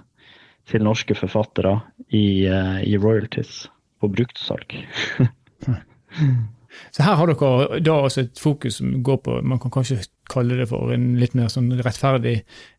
til 0.70 0.86
norske 0.86 1.18
forfattere 1.18 1.80
i, 2.10 2.46
eh, 2.48 2.80
i 2.86 2.98
royalties 2.98 3.68
på 4.00 4.10
bruktsalg. 4.14 4.78
så 6.94 7.04
her 7.04 7.18
har 7.20 7.32
dere 7.32 7.82
da 7.84 7.98
også 8.06 8.26
et 8.26 8.40
fokus 8.42 8.80
som 8.80 8.94
går 9.04 9.22
på 9.26 9.40
man 9.42 9.62
kan 9.62 9.74
kanskje 9.74 10.02
kalle 10.30 10.60
det 10.60 10.68
for 10.70 10.94
en 10.94 11.16
litt 11.20 11.34
mer 11.38 11.50
sånn 11.52 11.72
rettferdig 11.82 12.36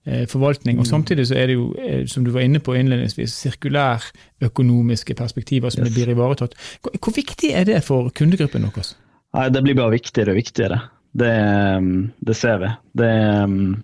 eh, 0.06 0.24
forvaltning. 0.30 0.78
Og 0.78 0.86
mm. 0.86 0.90
Samtidig 0.90 1.26
så 1.30 1.38
er 1.40 1.50
det 1.50 1.58
jo, 1.58 1.70
eh, 1.82 2.04
som 2.10 2.24
du 2.26 2.30
var 2.34 2.46
inne 2.46 2.62
på 2.62 2.76
innledningsvis, 2.78 3.34
sirkulærøkonomiske 3.46 5.16
perspektiver 5.18 5.74
som 5.74 5.82
yes. 5.86 5.94
blir 5.96 6.14
ivaretatt. 6.14 6.54
Hvor, 6.80 6.94
hvor, 6.94 7.16
viktig 7.16 7.50
er 7.58 7.66
det 7.68 7.82
for 7.86 8.12
kundegruppen 8.14 8.68
deres? 8.68 8.94
Nei, 9.34 9.48
Det 9.50 9.64
blir 9.66 9.78
bare 9.78 9.96
viktigere 9.98 10.34
og 10.34 10.38
viktigere. 10.40 10.80
Det, 11.12 11.32
um, 11.76 12.10
det 12.18 12.36
ser 12.38 12.60
vi. 12.62 12.70
Det, 12.92 13.10
um, 13.44 13.82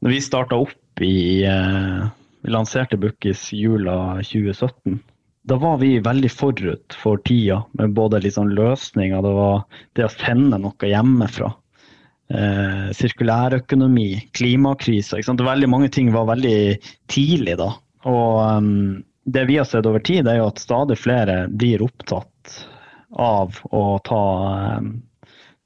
når 0.00 0.14
vi 0.14 0.22
starta 0.24 0.56
opp 0.56 1.02
i 1.04 1.44
uh, 1.44 2.06
Vi 2.40 2.52
lanserte 2.54 2.96
Bookies 3.00 3.50
jula 3.52 4.22
2017. 4.22 4.98
Da 5.46 5.58
var 5.62 5.78
vi 5.78 5.98
veldig 6.02 6.30
forut 6.32 6.96
for 6.96 7.20
tida 7.26 7.60
med 7.78 7.94
både 7.94 8.20
liksom 8.24 8.50
løsninger, 8.54 9.22
det 9.22 9.34
var 9.36 9.60
det 9.94 10.06
å 10.06 10.14
sende 10.14 10.58
noe 10.58 10.90
hjemmefra. 10.90 11.52
Eh, 12.26 12.86
sirkulærøkonomi, 12.98 14.30
klimakrise. 14.34 15.20
Veldig 15.22 15.68
mange 15.70 15.88
ting 15.94 16.10
var 16.14 16.26
veldig 16.26 16.78
tidlig 17.06 17.54
da. 17.60 17.68
Og 18.10 18.40
um, 18.42 19.04
det 19.30 19.44
vi 19.46 19.60
har 19.60 19.68
sett 19.68 19.86
over 19.86 20.02
tid, 20.02 20.26
er 20.26 20.40
jo 20.40 20.48
at 20.50 20.62
stadig 20.62 20.98
flere 20.98 21.44
blir 21.46 21.84
opptatt 21.86 22.56
av 23.22 23.60
å 23.70 23.84
ta 24.06 24.24
um, 24.80 24.96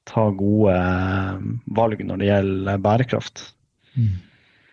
ta 0.08 0.28
gode 0.34 0.74
eh, 0.74 1.40
valg 1.76 2.04
når 2.06 2.20
det 2.20 2.30
gjelder 2.30 2.84
bærekraft. 2.84 3.44
Mm. 3.96 4.14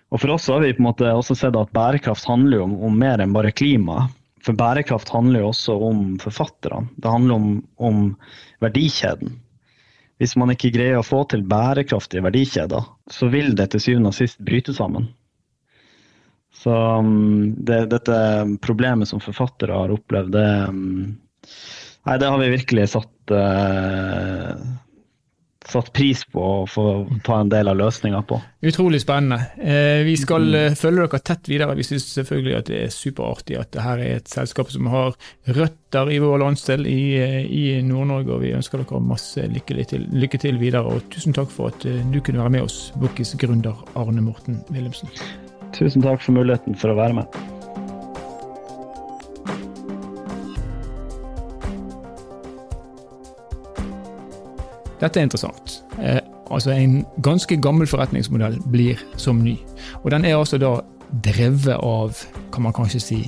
Og 0.08 0.22
For 0.22 0.34
oss 0.38 0.48
har 0.48 0.64
vi 0.64 0.72
på 0.76 0.82
en 0.82 0.88
måte 0.88 1.10
også 1.12 1.36
sett 1.36 1.58
at 1.60 1.74
bærekraft 1.76 2.28
handler 2.30 2.64
om, 2.64 2.78
om 2.88 2.96
mer 3.00 3.20
enn 3.24 3.36
bare 3.36 3.52
klima. 3.52 4.06
For 4.46 4.56
bærekraft 4.56 5.12
handler 5.12 5.44
jo 5.44 5.52
også 5.52 5.76
om 5.90 6.06
forfatterne. 6.24 6.88
Det 6.96 7.12
handler 7.12 7.36
om, 7.36 7.50
om 7.76 8.02
verdikjeden. 8.64 9.36
Hvis 10.18 10.34
man 10.40 10.54
ikke 10.54 10.72
greier 10.74 11.02
å 11.02 11.06
få 11.06 11.26
til 11.30 11.44
bærekraftige 11.46 12.24
verdikjeder, 12.26 12.88
så 13.12 13.30
vil 13.30 13.52
det 13.58 13.70
til 13.74 13.84
syvende 13.84 14.14
og 14.14 14.18
sist 14.18 14.40
bryte 14.42 14.74
sammen. 14.74 15.12
Så 16.58 16.74
um, 16.74 17.54
det, 17.68 17.84
dette 17.92 18.18
problemet 18.64 19.12
som 19.12 19.22
forfattere 19.22 19.76
har 19.78 19.94
opplevd, 19.94 20.32
det, 20.34 20.48
um, 20.72 21.52
nei, 22.08 22.18
det 22.18 22.32
har 22.32 22.42
vi 22.42 22.54
virkelig 22.56 22.88
satt 22.96 23.36
uh, 23.36 24.56
satt 25.68 25.92
pris 25.96 26.24
på 26.32 26.42
å 26.42 26.66
få 26.70 26.86
ta 27.26 27.40
en 27.42 27.52
del 27.52 27.70
av 27.72 27.78
løsninga 27.80 28.22
på. 28.28 28.40
Utrolig 28.68 29.02
spennende. 29.04 29.40
Eh, 29.60 30.04
vi 30.08 30.16
skal 30.20 30.46
mm. 30.48 30.56
Eh, 30.58 30.76
følge 30.80 31.06
dere 31.06 31.22
tett 31.26 31.50
videre. 31.50 31.76
Vi 31.78 31.86
syns 31.88 32.08
selvfølgelig 32.16 32.56
at 32.58 32.70
det 32.72 32.80
er 32.86 32.94
superartig 32.94 33.60
at 33.60 33.74
dette 33.76 33.98
er 33.98 34.04
et 34.18 34.32
selskap 34.32 34.72
som 34.74 34.90
har 34.94 35.18
røtter 35.58 36.14
i 36.14 36.22
vår 36.24 36.42
landsdel, 36.44 36.88
i, 36.90 37.02
eh, 37.22 37.42
i 37.46 37.66
Nord-Norge. 37.86 38.38
og 38.38 38.46
Vi 38.46 38.56
ønsker 38.58 38.84
dere 38.84 39.04
masse 39.04 39.44
lykke 39.52 39.84
til, 39.92 40.08
lykke 40.14 40.42
til, 40.46 40.62
videre. 40.62 40.86
og 40.88 41.06
Tusen 41.14 41.36
takk 41.36 41.52
for 41.54 41.74
at 41.74 41.84
du 41.84 42.22
kunne 42.22 42.44
være 42.44 42.56
med 42.58 42.70
oss, 42.70 42.92
Bukkis 42.98 43.36
gründer 43.40 43.76
Arne 43.96 44.24
Morten 44.24 44.64
Wilhelmsen. 44.72 45.12
Tusen 45.76 46.02
takk 46.02 46.24
for 46.24 46.38
muligheten 46.38 46.78
for 46.80 46.94
å 46.94 47.00
være 47.00 47.22
med. 47.22 47.57
Dette 55.08 55.22
er 55.22 55.30
interessant. 55.30 55.80
Eh, 56.04 56.20
altså 56.52 56.74
En 56.76 57.06
ganske 57.24 57.58
gammel 57.64 57.88
forretningsmodell 57.88 58.60
blir 58.72 59.00
som 59.16 59.40
ny. 59.40 59.56
Og 60.04 60.12
den 60.12 60.26
er 60.26 60.36
altså 60.36 60.60
da 60.60 60.76
drevet 61.24 61.78
av, 61.80 62.18
kan 62.52 62.66
man 62.66 62.76
kanskje 62.76 63.00
si, 63.00 63.20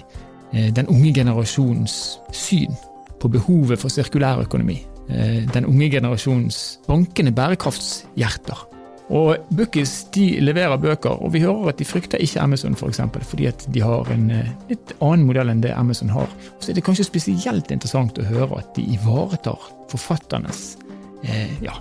eh, 0.51 0.73
den 0.75 0.89
unge 0.91 1.13
generasjons 1.15 2.19
syn 2.35 2.75
på 3.19 3.31
behovet 3.31 3.79
for 3.79 3.89
sirkulærøkonomi. 3.89 4.81
Eh, 5.09 5.45
den 5.53 5.65
unge 5.65 5.89
generasjons 5.89 6.79
bankende 6.87 7.31
bærekraftshjerter. 7.31 8.65
Og 9.09 9.37
Bookies 9.57 10.03
de 10.13 10.39
leverer 10.43 10.77
bøker, 10.77 11.23
og 11.23 11.33
vi 11.33 11.39
hører 11.41 11.71
at 11.71 11.79
de 11.79 11.85
frykter 11.85 12.21
ikke 12.21 12.41
Amazon 12.41 12.75
for 12.75 12.91
eksempel, 12.91 13.23
fordi 13.25 13.47
at 13.49 13.65
de 13.73 13.81
har 13.81 14.11
en 14.13 14.29
eh, 14.31 14.51
litt 14.69 14.93
annen 15.01 15.25
modell 15.25 15.49
enn 15.49 15.63
det 15.63 15.71
Amazon 15.73 16.11
har. 16.13 16.29
Så 16.59 16.69
er 16.69 16.77
det 16.77 16.83
kanskje 16.85 17.07
spesielt 17.07 17.71
interessant 17.71 18.19
å 18.19 18.27
høre 18.27 18.59
at 18.59 18.75
de 18.75 18.85
ivaretar 18.93 19.71
forfatternes 19.89 20.75
eh, 21.23 21.55
ja, 21.63 21.75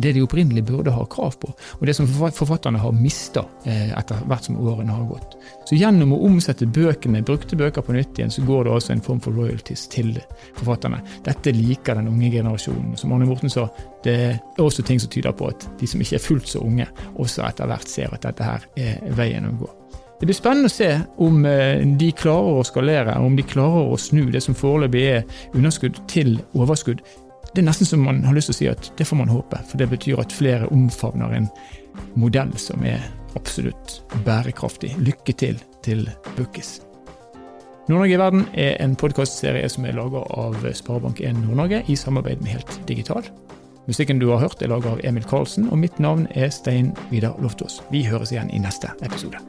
det 0.00 0.12
de 0.12 0.22
opprinnelig 0.22 0.64
burde 0.64 0.90
ha 0.90 1.04
krav 1.04 1.34
på, 1.40 1.50
og 1.52 1.86
det 1.86 1.94
som 1.96 2.06
forfatterne 2.08 2.78
har 2.80 2.92
mista 2.96 3.42
eh, 3.68 3.90
etter 3.98 4.22
hvert 4.28 4.46
som 4.46 4.56
årene 4.56 4.94
har 4.94 5.04
gått. 5.08 5.36
Så 5.68 5.76
gjennom 5.76 6.14
å 6.14 6.20
omsette 6.26 6.66
bøkene, 6.66 7.22
brukte 7.26 7.58
bøker 7.60 7.84
på 7.84 7.92
nytt 7.92 8.18
igjen, 8.18 8.32
så 8.32 8.44
går 8.46 8.64
det 8.64 8.72
altså 8.72 8.94
en 8.94 9.04
form 9.04 9.20
for 9.20 9.36
royalties 9.36 9.86
til 9.92 10.14
forfatterne. 10.58 11.02
Dette 11.26 11.52
liker 11.52 11.98
den 11.98 12.08
unge 12.08 12.30
generasjonen. 12.32 12.96
Som 12.96 13.12
Arne 13.12 13.28
Morten 13.28 13.52
sa, 13.52 13.68
det 14.04 14.16
er 14.30 14.40
også 14.64 14.86
ting 14.86 15.00
som 15.02 15.12
tyder 15.12 15.36
på 15.36 15.50
at 15.52 15.68
de 15.80 15.90
som 15.90 16.00
ikke 16.00 16.16
er 16.16 16.24
fullt 16.24 16.48
så 16.48 16.64
unge, 16.64 16.88
også 17.20 17.44
etter 17.48 17.70
hvert 17.70 17.90
ser 17.90 18.16
at 18.16 18.24
dette 18.24 18.46
her 18.46 18.66
er 18.80 19.12
veien 19.18 19.50
å 19.50 19.56
gå. 19.60 19.70
Det 20.20 20.28
blir 20.28 20.36
spennende 20.36 20.68
å 20.68 20.72
se 20.72 20.90
om 21.24 21.44
eh, 21.48 21.80
de 21.96 22.10
klarer 22.12 22.60
å 22.60 22.64
skalere, 22.68 23.14
om 23.24 23.36
de 23.38 23.44
klarer 23.48 23.88
å 23.88 23.96
snu 24.00 24.26
det 24.32 24.42
som 24.44 24.56
foreløpig 24.56 25.04
er 25.14 25.22
underskudd, 25.56 25.96
til 26.12 26.36
overskudd. 26.52 27.00
Det 27.50 27.62
er 27.62 27.66
nesten 27.66 27.88
som 27.88 28.04
man 28.06 28.22
har 28.22 28.36
lyst 28.36 28.52
til 28.52 28.54
å 28.54 28.58
si 28.58 28.68
at 28.70 28.90
det 28.98 29.06
får 29.08 29.18
man 29.18 29.32
håpe, 29.32 29.58
for 29.66 29.80
det 29.80 29.88
betyr 29.90 30.20
at 30.22 30.34
flere 30.34 30.68
omfavner 30.70 31.34
en 31.34 31.48
modell 32.14 32.52
som 32.62 32.84
er 32.86 33.02
absolutt 33.38 34.00
bærekraftig. 34.26 34.92
Lykke 35.02 35.34
til 35.34 35.58
til 35.82 36.06
Bukkis. 36.36 36.78
Nord-Norge 37.88 38.14
i 38.14 38.20
verden 38.20 38.42
er 38.54 38.76
en 38.84 38.94
podkastserie 38.94 39.68
som 39.72 39.86
er 39.88 39.96
laga 39.98 40.22
av 40.38 40.60
Sparebank1 40.62 41.40
Nord-Norge 41.42 41.82
i 41.90 41.96
samarbeid 41.98 42.44
med 42.44 42.54
Helt 42.54 42.76
Digital. 42.86 43.26
Musikken 43.90 44.20
du 44.22 44.28
har 44.30 44.44
hørt 44.44 44.62
er 44.62 44.70
laga 44.70 44.92
av 44.94 45.02
Emil 45.02 45.26
Karlsen, 45.26 45.66
og 45.72 45.80
mitt 45.82 45.98
navn 45.98 46.28
er 46.38 46.52
Stein 46.54 46.92
Vidar 47.10 47.34
Loftaas. 47.42 47.80
Vi 47.90 48.04
høres 48.06 48.30
igjen 48.30 48.52
i 48.54 48.62
neste 48.62 48.92
episode. 49.02 49.42